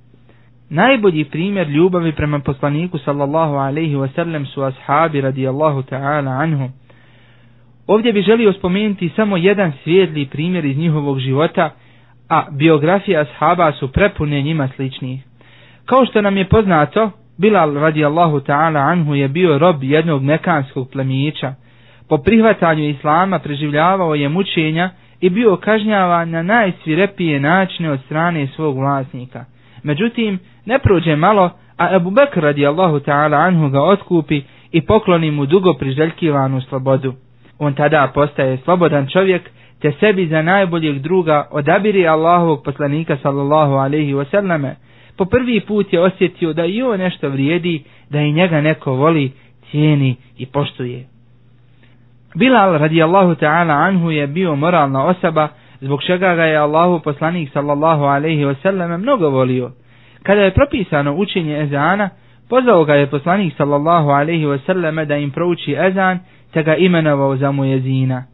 Najbolji 0.70 1.24
primjer 1.24 1.68
ljubavi 1.68 2.12
prema 2.12 2.38
poslaniku 2.38 2.98
sallallahu 2.98 3.54
alaihi 3.54 3.94
wasallam 3.94 4.44
su 4.54 4.62
ashabi 4.62 5.20
radijallahu 5.20 5.82
ta'ala 5.82 6.30
anhum. 6.42 6.72
Ovdje 7.86 8.12
bi 8.12 8.22
želio 8.22 8.52
spomenuti 8.52 9.08
samo 9.16 9.36
jedan 9.36 9.72
svijetli 9.84 10.26
primjer 10.26 10.64
iz 10.64 10.76
njihovog 10.78 11.18
života, 11.18 11.70
a 12.28 12.44
biografije 12.50 13.18
ashaba 13.18 13.72
su 13.72 13.92
prepune 13.92 14.42
njima 14.42 14.68
sličnih. 14.76 15.20
Kao 15.84 16.06
što 16.06 16.22
nam 16.22 16.36
je 16.36 16.48
poznato, 16.48 17.10
Bilal 17.38 17.74
radijallahu 17.74 18.40
ta'ala 18.40 18.78
anhu 18.92 19.14
je 19.14 19.28
bio 19.28 19.58
rob 19.58 19.82
jednog 19.84 20.22
mekanskog 20.22 20.88
plemića. 20.92 21.54
Po 22.08 22.18
prihvatanju 22.18 22.88
islama 22.88 23.38
preživljavao 23.38 24.14
je 24.14 24.28
mučenja 24.28 24.90
i 25.20 25.30
bio 25.30 25.56
kažnjavan 25.56 26.30
na 26.30 26.42
najsvirepije 26.42 27.40
načine 27.40 27.90
od 27.90 28.00
strane 28.06 28.46
svog 28.46 28.76
vlasnika. 28.76 29.44
Međutim, 29.82 30.38
ne 30.66 30.78
prođe 30.78 31.16
malo, 31.16 31.50
a 31.78 31.96
Abu 31.96 32.10
Bekr 32.10 32.40
radijallahu 32.40 32.96
ta'ala 33.00 33.46
anhu 33.46 33.68
ga 33.68 33.82
otkupi 33.82 34.42
i 34.72 34.80
pokloni 34.80 35.30
mu 35.30 35.46
dugo 35.46 35.74
priželjkivanu 35.74 36.60
slobodu. 36.60 37.14
On 37.58 37.74
tada 37.74 38.10
postaje 38.14 38.56
slobodan 38.56 39.06
čovjek, 39.12 39.50
te 39.80 39.92
sebi 40.00 40.26
za 40.26 40.42
najboljeg 40.42 40.98
druga 40.98 41.48
odabiri 41.50 42.08
Allahovog 42.08 42.62
poslanika 42.64 43.16
sallallahu 43.22 43.72
alaihi 43.72 44.14
wasallame, 44.14 44.74
po 45.16 45.24
prvi 45.24 45.60
put 45.60 45.92
je 45.92 46.00
osjetio 46.00 46.52
da 46.52 46.64
i 46.64 46.82
on 46.82 46.98
nešto 46.98 47.28
vrijedi, 47.28 47.82
da 48.10 48.20
i 48.20 48.32
njega 48.32 48.60
neko 48.60 48.92
voli, 48.92 49.32
cijeni 49.70 50.16
i 50.38 50.46
poštuje. 50.46 51.04
Bilal 52.34 52.78
radijallahu 52.78 53.34
ta'ala 53.34 53.74
anhu 53.74 54.10
je 54.10 54.26
bio 54.26 54.56
moralna 54.56 55.04
osoba, 55.06 55.48
zbog 55.80 56.02
čega 56.02 56.34
ga 56.34 56.44
je 56.44 56.56
Allahu 56.56 57.00
poslanik 57.00 57.50
sallallahu 57.52 58.04
alaihi 58.04 58.44
wasallam 58.44 58.96
mnogo 58.98 59.28
volio. 59.30 59.70
Kada 60.22 60.40
je 60.40 60.50
propisano 60.54 61.14
učenje 61.14 61.60
ezana, 61.62 62.10
pozvao 62.48 62.84
ga 62.84 62.94
je 62.94 63.06
poslanik 63.06 63.54
sallallahu 63.56 64.08
alaihi 64.10 64.44
wasallam 64.46 65.04
da 65.04 65.16
im 65.16 65.30
prouči 65.30 65.76
ezan, 65.78 66.18
te 66.54 66.62
ga 66.62 66.76
imenovao 66.76 67.36
za 67.36 67.50
mujezina. 67.52 68.24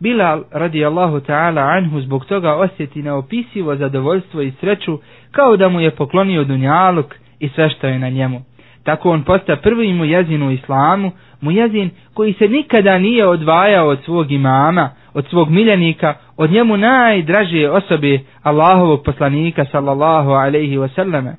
Bilal 0.00 0.42
radijallahu 0.52 1.20
ta'ala 1.20 1.60
anhu 1.76 2.00
zbog 2.00 2.24
toga 2.24 2.54
osjeti 2.54 3.02
neopisivo 3.02 3.76
zadovoljstvo 3.76 4.42
i 4.42 4.52
sreću 4.60 4.98
kao 5.30 5.56
da 5.56 5.68
mu 5.68 5.80
je 5.80 5.90
poklonio 5.90 6.44
dunjaluk 6.44 7.14
i 7.40 7.48
sve 7.48 7.70
što 7.70 7.86
je 7.86 7.98
na 7.98 8.08
njemu. 8.08 8.40
Tako 8.84 9.10
on 9.10 9.22
posta 9.22 9.56
prvi 9.56 9.92
mu 9.92 10.04
jezin 10.04 10.42
u 10.42 10.50
islamu, 10.50 11.10
mu 11.40 11.50
jezin 11.50 11.90
koji 12.14 12.32
se 12.32 12.48
nikada 12.48 12.98
nije 12.98 13.26
odvajao 13.26 13.88
od 13.88 13.98
svog 14.04 14.32
imama, 14.32 14.90
od 15.14 15.26
svog 15.30 15.50
miljenika, 15.50 16.14
od 16.36 16.50
njemu 16.50 16.76
najdražije 16.76 17.70
osobe 17.70 18.18
Allahovog 18.42 19.02
poslanika 19.04 19.64
sallallahu 19.64 20.30
alaihi 20.30 20.76
wasallame. 20.78 21.32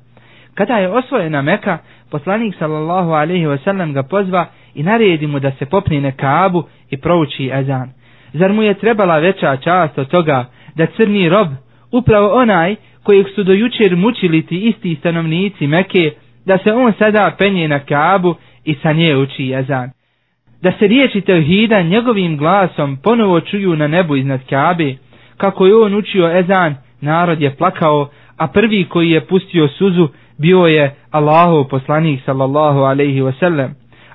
Kada 0.54 0.74
je 0.76 0.88
osvojena 0.88 1.42
Meka, 1.42 1.78
poslanik 2.10 2.54
sallallahu 2.58 3.10
alaihi 3.10 3.46
wasallam 3.46 3.92
ga 3.92 4.02
pozva 4.02 4.46
i 4.74 4.82
naredi 4.82 5.26
mu 5.26 5.38
da 5.40 5.50
se 5.50 5.66
popne 5.66 6.00
na 6.00 6.12
kabu 6.12 6.62
i 6.90 6.96
prouči 6.96 7.50
ezan. 7.50 7.90
Zar 8.32 8.52
mu 8.52 8.62
je 8.62 8.74
trebala 8.74 9.18
veća 9.18 9.56
čast 9.56 9.98
od 9.98 10.08
toga 10.08 10.44
da 10.74 10.86
crni 10.88 11.28
rob, 11.28 11.48
upravo 11.92 12.28
onaj 12.30 12.74
kojeg 13.02 13.26
su 13.28 13.42
dojučer 13.42 13.96
mučili 13.96 14.42
ti 14.42 14.58
isti 14.58 14.94
stanovnici 14.94 15.66
Meke, 15.66 16.10
da 16.46 16.58
se 16.58 16.72
on 16.72 16.92
sada 16.92 17.34
penje 17.38 17.68
na 17.68 17.78
Kaabu 17.80 18.34
i 18.64 18.74
sa 18.74 18.92
nje 18.92 19.16
uči 19.16 19.44
jezan. 19.44 19.90
Da 20.62 20.72
se 20.72 20.86
riječi 20.86 21.20
Tevhida 21.20 21.82
njegovim 21.82 22.36
glasom 22.36 22.96
ponovo 22.96 23.40
čuju 23.40 23.76
na 23.76 23.86
nebu 23.86 24.16
iznad 24.16 24.40
Kabe, 24.46 24.94
kako 25.36 25.66
je 25.66 25.76
on 25.76 25.94
učio 25.94 26.38
ezan, 26.38 26.74
narod 27.00 27.40
je 27.40 27.56
plakao, 27.56 28.08
a 28.36 28.46
prvi 28.46 28.84
koji 28.84 29.10
je 29.10 29.20
pustio 29.20 29.68
suzu 29.68 30.08
bio 30.38 30.58
je 30.58 30.94
Allahov 31.10 31.64
poslanik 31.64 32.20
sallallahu 32.24 32.78
alaihi 32.80 33.20
wasallam. 33.20 33.68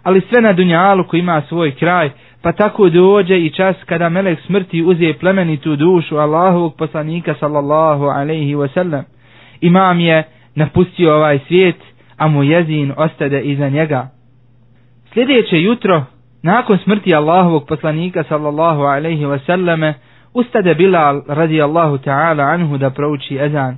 Ali 0.05 0.21
sve 0.21 0.41
na 0.41 0.53
dunjalu 0.53 1.03
koji 1.03 1.19
ima 1.19 1.41
svoj 1.49 1.71
kraj, 1.71 2.09
pa 2.41 2.51
tako 2.51 2.89
dođe 2.89 3.37
i 3.39 3.49
čas 3.49 3.75
kada 3.85 4.09
melek 4.09 4.39
smrti 4.45 4.83
uzije 4.83 5.13
plemenitu 5.17 5.75
dušu 5.75 6.17
Allahovog 6.17 6.75
poslanika 6.77 7.35
sallallahu 7.39 8.03
alaihi 8.05 8.55
wasallam. 8.55 9.03
Imam 9.61 9.99
je 9.99 10.23
napustio 10.55 11.15
ovaj 11.15 11.39
svijet, 11.47 11.75
a 12.17 12.27
mu 12.27 12.43
jezin 12.43 12.93
ostade 12.97 13.41
iza 13.41 13.69
njega. 13.69 14.07
Sljedeće 15.13 15.61
jutro, 15.61 16.03
nakon 16.43 16.77
smrti 16.77 17.15
Allahovog 17.15 17.65
poslanika 17.67 18.23
sallallahu 18.23 18.81
alaihi 18.81 19.25
wasallame, 19.25 19.93
ustade 20.33 20.75
Bilal 20.75 21.21
radijallahu 21.27 21.97
ta'ala 21.97 22.43
anhu 22.53 22.77
da 22.77 22.89
prouči 22.89 23.37
ezan. 23.39 23.77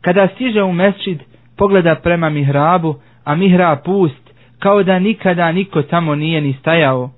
Kada 0.00 0.28
stiže 0.34 0.62
u 0.62 0.72
mesčid, 0.72 1.22
pogleda 1.56 1.94
prema 1.94 2.30
mihrabu, 2.30 2.94
a 3.24 3.34
mihrab 3.34 3.78
pust, 3.84 4.25
kao 4.58 4.82
da 4.82 4.98
nikada 4.98 5.52
niko 5.52 5.82
tamo 5.82 6.14
nije 6.14 6.40
ni 6.40 6.52
stajao. 6.60 7.10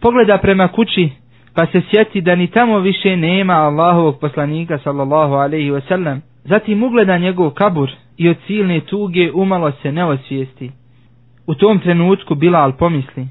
Pogleda 0.00 0.38
prema 0.38 0.68
kući, 0.68 1.08
pa 1.54 1.66
se 1.66 1.82
sjeti 1.90 2.20
da 2.20 2.34
ni 2.34 2.46
tamo 2.46 2.78
više 2.78 3.16
nema 3.16 3.52
Allahovog 3.52 4.18
poslanika 4.20 4.78
sallallahu 4.78 5.34
alaihi 5.34 5.70
wasallam. 5.70 6.20
Zatim 6.44 6.82
ugleda 6.82 7.18
njegov 7.18 7.50
kabur 7.50 7.90
i 8.16 8.28
od 8.28 8.36
silne 8.46 8.80
tuge 8.80 9.32
umalo 9.32 9.72
se 9.82 9.92
ne 9.92 10.04
osvijesti. 10.04 10.70
U 11.46 11.54
tom 11.54 11.78
trenutku 11.78 12.34
Bilal 12.34 12.72
pomisli, 12.72 13.26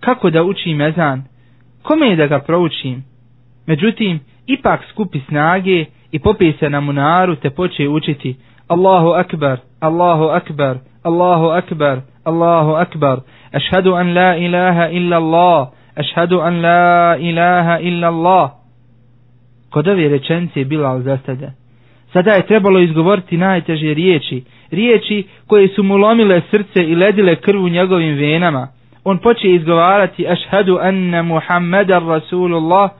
kako 0.00 0.30
da 0.30 0.42
učim 0.42 0.76
mezan, 0.76 1.22
kome 1.82 2.06
je 2.06 2.16
da 2.16 2.26
ga 2.26 2.38
proučim? 2.38 3.04
Međutim, 3.66 4.20
ipak 4.46 4.80
skupi 4.90 5.20
snage 5.28 5.84
i 6.12 6.18
popije 6.18 6.52
se 6.52 6.70
na 6.70 6.80
munaru 6.80 7.36
te 7.36 7.50
poče 7.50 7.88
učiti 7.88 8.36
Allahu 8.68 9.08
akbar, 9.08 9.58
Allahu 9.80 10.24
akbar, 10.24 10.78
Allahu 11.02 11.46
akbar, 11.46 12.00
Allahu 12.30 12.72
akbar, 12.74 13.16
أشهد 13.54 13.86
an 13.86 14.14
la 14.14 14.30
إله 14.36 14.90
illa 14.98 15.16
Allah, 15.16 15.68
أشهد 15.98 16.32
an 16.32 16.62
la 16.62 17.16
إله 17.16 17.80
illa 17.82 18.08
Allah. 18.08 18.50
Kod 19.70 19.88
ove 19.88 20.08
rečence 20.08 20.64
Bilal 20.64 21.00
zastade. 21.02 21.52
Sada 22.12 22.30
je 22.32 22.46
trebalo 22.46 22.80
izgovoriti 22.80 23.36
najteže 23.36 23.94
riječi, 23.94 24.44
riječi 24.70 25.24
koje 25.46 25.68
su 25.68 25.82
mu 25.82 25.96
lomile 25.96 26.40
srce 26.50 26.84
i 26.84 26.94
ledile 26.94 27.36
krv 27.36 27.64
u 27.64 27.68
njegovim 27.68 28.14
venama. 28.16 28.68
On 29.04 29.18
poče 29.18 29.48
izgovarati 29.54 30.28
ašhadu 30.28 30.78
anna 30.82 31.22
Muhammeda 31.22 31.98
Rasulullah, 31.98 32.90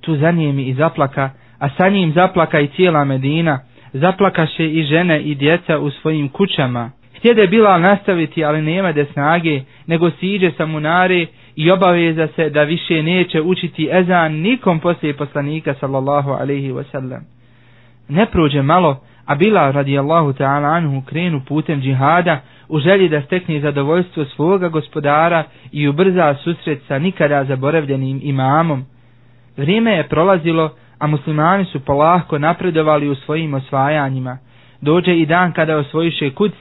tu 0.00 0.16
zanijemi 0.16 0.62
i 0.62 0.74
zaplaka, 0.74 1.30
a 1.58 1.68
sa 1.68 1.88
njim 1.88 2.12
zaplaka 2.12 2.60
i 2.60 2.68
cijela 2.68 3.04
Medina, 3.04 3.60
zaplakaše 3.92 4.66
i 4.66 4.82
žene 4.82 5.20
i 5.22 5.34
djeca 5.34 5.78
u 5.78 5.90
svojim 5.90 6.28
kućama. 6.28 6.90
Htjede 7.18 7.46
bila 7.46 7.78
nastaviti, 7.78 8.44
ali 8.44 8.62
nema 8.62 8.92
de 8.92 9.04
snage, 9.04 9.60
nego 9.86 10.10
siđe 10.10 10.50
sa 10.50 10.66
munare 10.66 11.26
i 11.56 11.70
obaveza 11.70 12.28
se 12.36 12.50
da 12.50 12.62
više 12.62 13.02
neće 13.02 13.42
učiti 13.42 13.88
ezan 13.92 14.32
nikom 14.32 14.80
poslije 14.80 15.14
poslanika 15.14 15.74
sallallahu 15.74 16.30
alaihi 16.30 16.72
wasallam. 16.72 17.20
Ne 18.08 18.26
prođe 18.26 18.62
malo, 18.62 19.00
a 19.26 19.34
bila 19.34 19.70
radijallahu 19.70 20.32
ta'ala 20.32 20.76
anhu 20.76 21.02
krenu 21.06 21.40
putem 21.48 21.80
džihada 21.80 22.40
u 22.68 22.78
želji 22.78 23.08
da 23.08 23.22
stekne 23.22 23.60
zadovoljstvo 23.60 24.24
svoga 24.24 24.68
gospodara 24.68 25.44
i 25.72 25.88
ubrza 25.88 26.34
susret 26.44 26.82
sa 26.88 26.98
nikada 26.98 27.44
zaboravljenim 27.44 28.20
imamom. 28.22 28.84
Vrijeme 29.56 29.92
je 29.92 30.08
prolazilo, 30.08 30.70
a 30.98 31.06
muslimani 31.06 31.64
su 31.64 31.80
polahko 31.80 32.38
napredovali 32.38 33.08
u 33.08 33.14
svojim 33.14 33.54
osvajanjima. 33.54 34.38
Dođe 34.80 35.16
i 35.16 35.26
dan 35.26 35.52
kada 35.52 35.76
osvojiše 35.76 36.30
kuc, 36.30 36.52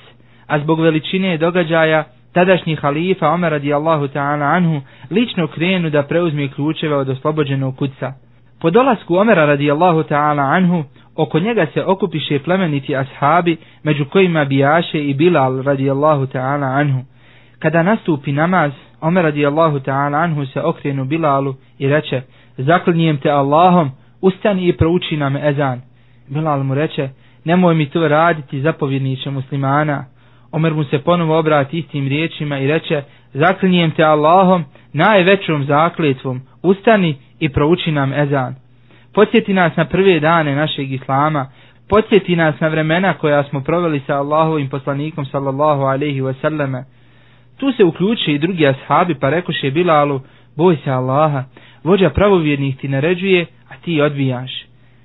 a 0.47 0.59
zbog 0.59 0.79
veličine 0.81 1.37
događaja, 1.37 2.03
tadašnji 2.33 2.75
halifa 2.75 3.29
Omer 3.29 3.51
radijallahu 3.51 4.07
ta'ala 4.07 4.55
anhu 4.55 4.81
lično 5.11 5.47
krenu 5.47 5.89
da 5.89 6.03
preuzme 6.03 6.47
ključeve 6.47 6.95
od 6.95 7.09
oslobođenog 7.09 7.75
kuca. 7.77 8.13
Po 8.61 8.69
dolasku 8.69 9.15
Omera 9.15 9.45
radijallahu 9.45 10.03
ta'ala 10.03 10.55
anhu, 10.55 10.83
oko 11.15 11.39
njega 11.39 11.65
se 11.73 11.83
okupiše 11.85 12.39
plemeniti 12.39 12.95
ashabi, 12.95 13.57
među 13.83 14.05
kojima 14.05 14.45
bijaše 14.45 15.03
i 15.07 15.13
Bilal 15.13 15.61
radijallahu 15.61 16.25
ta'ala 16.25 16.79
anhu. 16.79 17.03
Kada 17.59 17.83
nastupi 17.83 18.31
namaz, 18.31 18.71
Omer 19.01 19.23
radijallahu 19.23 19.79
ta'ala 19.79 20.23
anhu 20.23 20.45
se 20.45 20.61
okrenu 20.61 21.05
Bilalu 21.05 21.55
i 21.79 21.87
reče, 21.87 22.21
zaklinjem 22.57 23.17
te 23.17 23.29
Allahom, 23.29 23.91
ustani 24.21 24.67
i 24.67 24.77
prouči 24.77 25.17
nam 25.17 25.35
ezan. 25.35 25.81
Bilal 26.27 26.63
mu 26.63 26.75
reče, 26.75 27.09
nemoj 27.45 27.75
mi 27.75 27.89
to 27.89 28.07
raditi 28.07 28.61
zapovjedniče 28.61 29.31
muslimana. 29.31 30.05
Omer 30.57 30.73
mu 30.73 30.83
se 30.83 30.99
ponovo 30.99 31.39
obrati 31.39 31.77
istim 31.79 32.07
riječima 32.07 32.59
i 32.59 32.67
reče, 32.67 33.01
zaklinjem 33.33 33.91
te 33.91 34.03
Allahom, 34.03 34.63
najvećom 34.93 35.63
zakletvom, 35.65 36.41
ustani 36.63 37.15
i 37.39 37.49
prouči 37.49 37.91
nam 37.91 38.13
ezan. 38.13 38.55
Podsjeti 39.13 39.53
nas 39.53 39.75
na 39.75 39.85
prve 39.85 40.19
dane 40.19 40.55
našeg 40.55 40.91
islama, 40.91 41.45
podsjeti 41.89 42.35
nas 42.35 42.59
na 42.59 42.67
vremena 42.67 43.13
koja 43.13 43.43
smo 43.43 43.61
proveli 43.61 44.01
sa 44.07 44.13
Allahovim 44.15 44.69
poslanikom 44.69 45.25
sallallahu 45.25 45.81
alaihi 45.83 46.21
wasallame. 46.21 46.83
Tu 47.57 47.71
se 47.71 47.83
uključi 47.83 48.31
i 48.31 48.39
drugi 48.39 48.67
ashabi 48.67 49.15
pa 49.15 49.29
rekoše 49.29 49.71
Bilalu, 49.71 50.21
boj 50.55 50.77
se 50.83 50.91
Allaha, 50.91 51.43
vođa 51.83 52.09
pravovjernih 52.09 52.77
ti 52.77 52.87
naređuje, 52.87 53.45
a 53.69 53.75
ti 53.75 54.01
odbijaš. 54.01 54.51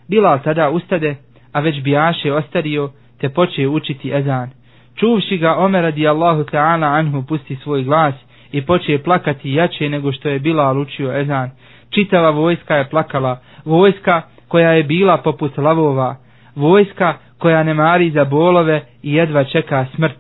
Bilal 0.09 0.39
tada 0.45 0.71
ustade, 0.71 1.17
a 1.53 1.61
već 1.61 1.83
bijaše 1.83 2.33
ostario, 2.33 2.91
te 3.21 3.29
poče 3.29 3.69
učiti 3.69 4.13
ezan. 4.15 4.62
Čuvši 4.97 5.39
ga 5.39 5.57
Omer 5.57 5.83
radi 5.83 6.09
Allahu 6.09 6.45
ta'ala 6.45 6.87
anhu 6.89 7.23
pusti 7.23 7.57
svoj 7.57 7.83
glas 7.83 8.15
i 8.53 8.63
počeje 8.63 9.03
plakati 9.03 9.53
jače 9.53 9.89
nego 9.89 10.13
što 10.13 10.29
je 10.29 10.39
bila 10.39 10.65
alučio 10.65 11.21
ezan. 11.21 11.51
Čitava 11.91 12.31
vojska 12.31 12.77
je 12.77 12.89
plakala, 12.89 13.35
vojska 13.65 14.23
koja 14.49 14.71
je 14.71 14.83
bila 14.85 15.17
poput 15.17 15.59
lavova, 15.59 16.17
vojska 16.55 17.15
koja 17.39 17.63
ne 17.63 17.75
mari 17.75 18.11
za 18.11 18.25
bolove 18.25 18.83
i 19.03 19.13
jedva 19.15 19.45
čeka 19.45 19.87
smrt. 19.95 20.19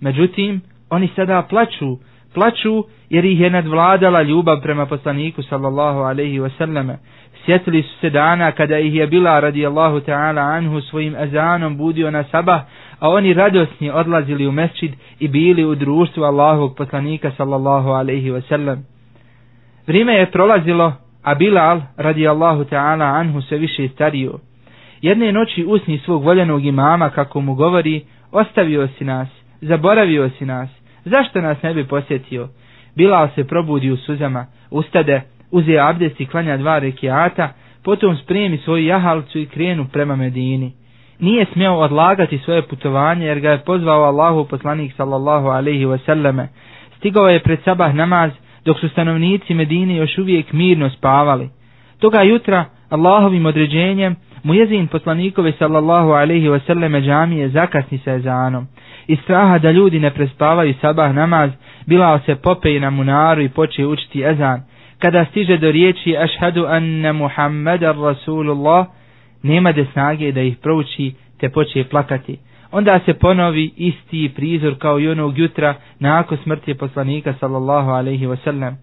Međutim, 0.00 0.60
oni 0.90 1.08
sada 1.08 1.42
plaču, 1.42 1.96
plaču 2.34 2.84
jer 3.10 3.24
ih 3.24 3.40
je 3.40 3.50
nadvladala 3.50 4.22
ljubav 4.22 4.60
prema 4.60 4.86
poslaniku 4.86 5.42
sallallahu 5.42 5.98
alaihi 5.98 6.40
wasallame. 6.40 6.96
Sjetili 7.44 7.82
su 7.82 7.98
se 8.00 8.10
dana 8.10 8.52
kada 8.52 8.78
ih 8.78 8.94
je 8.94 9.06
bila 9.06 9.40
radijallahu 9.40 10.00
ta'ala 10.00 10.40
anhu 10.56 10.80
svojim 10.80 11.16
ezanom 11.16 11.76
budio 11.76 12.10
na 12.10 12.24
sabah, 12.24 12.62
a 12.98 13.08
oni 13.08 13.34
radosni 13.34 13.90
odlazili 13.90 14.46
u 14.46 14.52
mesčid 14.52 14.92
i 15.20 15.28
bili 15.28 15.64
u 15.64 15.74
društvu 15.74 16.24
Allahovog 16.24 16.76
poslanika 16.76 17.30
sallallahu 17.36 17.88
alaihi 17.88 18.30
wasallam. 18.30 18.78
Vrijeme 19.86 20.14
je 20.14 20.30
prolazilo, 20.30 20.92
a 21.22 21.34
Bilal 21.34 21.80
radijallahu 21.96 22.64
ta'ala 22.64 23.20
anhu 23.20 23.40
se 23.40 23.56
više 23.56 23.88
stario. 23.88 24.38
Jedne 25.00 25.32
noći 25.32 25.64
usni 25.64 25.98
svog 25.98 26.24
voljenog 26.24 26.64
imama 26.64 27.10
kako 27.10 27.40
mu 27.40 27.54
govori, 27.54 28.04
ostavio 28.32 28.88
si 28.88 29.04
nas, 29.04 29.28
zaboravio 29.60 30.30
si 30.38 30.46
nas, 30.46 30.81
zašto 31.04 31.40
nas 31.40 31.62
ne 31.62 31.74
bi 31.74 31.84
posjetio? 31.84 32.48
Bilal 32.96 33.28
se 33.34 33.44
probudi 33.44 33.90
u 33.90 33.96
suzama, 33.96 34.46
ustade, 34.70 35.22
uze 35.50 35.78
abdest 35.78 36.20
i 36.20 36.26
klanja 36.26 36.56
dva 36.56 36.78
rekiata, 36.78 37.52
potom 37.84 38.16
spremi 38.16 38.58
svoju 38.58 38.86
jahalcu 38.86 39.38
i 39.38 39.46
krenu 39.46 39.86
prema 39.92 40.16
Medini. 40.16 40.72
Nije 41.18 41.46
smio 41.52 41.74
odlagati 41.74 42.38
svoje 42.38 42.62
putovanje 42.62 43.26
jer 43.26 43.40
ga 43.40 43.50
je 43.50 43.58
pozvao 43.58 44.02
Allahu 44.02 44.44
poslanik 44.44 44.92
sallallahu 44.96 45.46
alaihi 45.48 45.84
wasallame. 45.86 46.46
Stigao 46.96 47.28
je 47.28 47.40
pred 47.40 47.58
sabah 47.64 47.94
namaz 47.94 48.30
dok 48.64 48.78
su 48.78 48.88
stanovnici 48.88 49.54
Medine 49.54 49.96
još 49.96 50.18
uvijek 50.18 50.52
mirno 50.52 50.90
spavali. 50.90 51.48
Toga 51.98 52.22
jutra 52.22 52.64
Allahovim 52.88 53.46
određenjem 53.46 54.16
Mujezin 54.44 54.88
poslanikove 54.88 55.52
sallallahu 55.52 56.10
alaihi 56.12 56.48
wasallame 56.48 57.00
džamije 57.00 57.48
zakasni 57.48 57.98
sa 57.98 58.12
ezanom. 58.12 58.66
Iz 59.06 59.18
straha 59.18 59.58
da 59.58 59.70
ljudi 59.70 60.00
ne 60.00 60.10
prespavaju 60.10 60.74
sabah 60.74 61.14
namaz, 61.14 61.50
Bilal 61.86 62.18
se 62.20 62.34
popeje 62.36 62.80
na 62.80 62.90
munaru 62.90 63.42
i 63.42 63.48
poče 63.48 63.86
učiti 63.86 64.24
ezan. 64.24 64.62
Kada 64.98 65.24
stiže 65.24 65.56
do 65.56 65.70
riječi 65.70 66.16
ašhadu 66.16 66.64
anna 66.66 67.12
Muhammeda 67.12 67.92
Rasulullah, 67.92 68.86
nema 69.42 69.72
de 69.72 69.86
snage 69.92 70.32
da 70.32 70.40
ih 70.40 70.56
prouči 70.56 71.12
te 71.40 71.48
poče 71.48 71.84
plakati. 71.84 72.38
Onda 72.72 73.00
se 73.00 73.14
ponovi 73.14 73.70
isti 73.76 74.30
prizor 74.36 74.74
kao 74.78 75.00
i 75.00 75.08
onog 75.08 75.38
jutra 75.38 75.74
nakon 75.98 76.38
smrti 76.38 76.74
poslanika 76.74 77.34
sallallahu 77.40 77.90
alaihi 77.90 78.26
wasallam. 78.26 78.74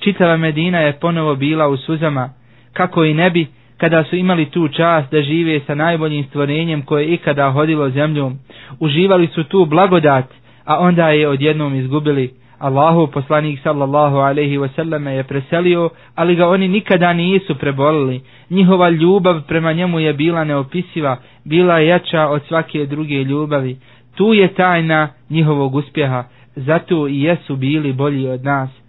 Čitava 0.00 0.36
Medina 0.36 0.78
je 0.78 0.92
ponovo 0.92 1.34
bila 1.34 1.68
u 1.68 1.76
suzama, 1.76 2.30
kako 2.72 3.04
i 3.04 3.14
ne 3.14 3.30
bi 3.30 3.46
kada 3.78 4.04
su 4.04 4.16
imali 4.16 4.50
tu 4.50 4.68
čast 4.68 5.10
da 5.12 5.22
žive 5.22 5.60
sa 5.66 5.74
najboljim 5.74 6.24
stvorenjem 6.24 6.82
koje 6.82 7.06
ikada 7.06 7.50
hodilo 7.50 7.90
zemljom. 7.90 8.38
Uživali 8.80 9.26
su 9.26 9.44
tu 9.44 9.64
blagodat, 9.64 10.24
a 10.64 10.78
onda 10.78 11.08
je 11.08 11.28
odjednom 11.28 11.74
izgubili, 11.74 12.30
Allahu 12.58 13.06
poslanik 13.06 13.60
sallallahu 13.62 14.16
alaihi 14.16 14.58
wasallam 14.58 15.08
je 15.08 15.22
preselio, 15.24 15.90
ali 16.14 16.36
ga 16.36 16.48
oni 16.48 16.68
nikada 16.68 17.12
nisu 17.12 17.54
prebolili. 17.54 18.20
Njihova 18.50 18.90
ljubav 18.90 19.42
prema 19.48 19.72
njemu 19.72 20.00
je 20.00 20.12
bila 20.12 20.44
neopisiva, 20.44 21.16
bila 21.44 21.78
je 21.78 21.86
jača 21.86 22.28
od 22.28 22.42
svake 22.48 22.86
druge 22.86 23.14
ljubavi. 23.24 23.76
Tu 24.14 24.34
je 24.34 24.48
tajna 24.48 25.08
njihovog 25.30 25.74
uspjeha, 25.74 26.24
zato 26.56 27.08
i 27.08 27.22
jesu 27.22 27.56
bili 27.56 27.92
bolji 27.92 28.28
od 28.28 28.44
nas. 28.44 28.85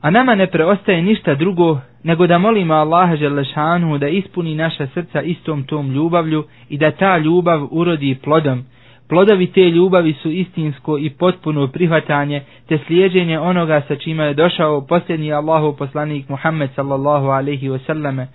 A 0.00 0.10
nama 0.10 0.34
ne 0.34 0.46
preostaje 0.46 1.02
ništa 1.02 1.34
drugo 1.34 1.78
nego 2.04 2.26
da 2.26 2.38
molimo 2.38 2.74
Allaha 2.74 3.16
Želešanu 3.16 3.98
da 3.98 4.08
ispuni 4.08 4.54
naša 4.54 4.86
srca 4.86 5.22
istom 5.22 5.64
tom 5.64 5.90
ljubavlju 5.90 6.44
i 6.68 6.78
da 6.78 6.90
ta 6.90 7.18
ljubav 7.18 7.68
urodi 7.70 8.18
plodom. 8.22 8.64
Plodovi 9.08 9.46
te 9.46 9.70
ljubavi 9.70 10.12
su 10.12 10.30
istinsko 10.30 10.98
i 10.98 11.10
potpuno 11.10 11.66
prihvatanje 11.68 12.42
te 12.68 12.78
slijeđenje 12.86 13.38
onoga 13.38 13.82
sa 13.88 13.96
čima 13.96 14.24
je 14.24 14.34
došao 14.34 14.86
posljednji 14.86 15.32
Allahov 15.32 15.72
poslanik 15.72 16.28
Muhammed 16.28 16.70
sallallahu 16.74 17.26
alaihi 17.26 17.68
wasallame. 17.68 18.26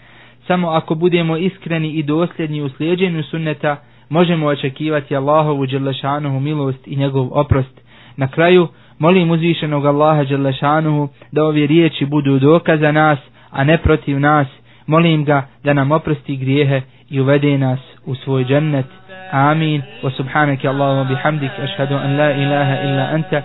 Samo 0.47 0.69
ako 0.69 0.95
budemo 0.95 1.37
iskreni 1.37 1.91
i 1.91 2.03
dosljedni 2.03 2.61
u 2.61 2.69
slijeđenju 2.69 3.23
sunneta, 3.23 3.77
možemo 4.09 4.47
očekivati 4.47 5.15
Allahovu 5.15 5.65
Đelešanuhu 5.65 6.39
milost 6.39 6.87
i 6.87 6.95
njegov 6.95 7.27
oprost. 7.31 7.81
Na 8.17 8.27
kraju, 8.27 8.67
Molim 8.99 9.31
uzvišenog 9.31 9.85
Allaha 9.85 10.23
Đelešanuhu 10.23 11.09
da 11.31 11.43
ove 11.43 11.67
riječi 11.67 12.05
budu 12.05 12.39
dokaz 12.39 12.79
za 12.79 12.91
nas, 12.91 13.19
a 13.51 13.63
ne 13.63 13.77
protiv 13.77 14.19
nas. 14.19 14.47
Molim 14.87 15.25
ga 15.25 15.47
da 15.63 15.73
nam 15.73 15.91
oprosti 15.91 16.35
grijehe 16.35 16.81
i 17.09 17.19
uvede 17.21 17.57
nas 17.57 17.79
u 18.05 18.15
svoj 18.15 18.45
džennet. 18.45 18.85
Amin. 19.31 19.81
Wa 20.03 20.11
subhanaka 20.17 20.69
Allahumma 20.69 21.03
bihamdik 21.03 21.51
ashhadu 21.63 21.95
an 21.95 22.17
la 22.17 22.31
ilaha 22.31 22.75
illa 22.83 23.09
anta 23.13 23.41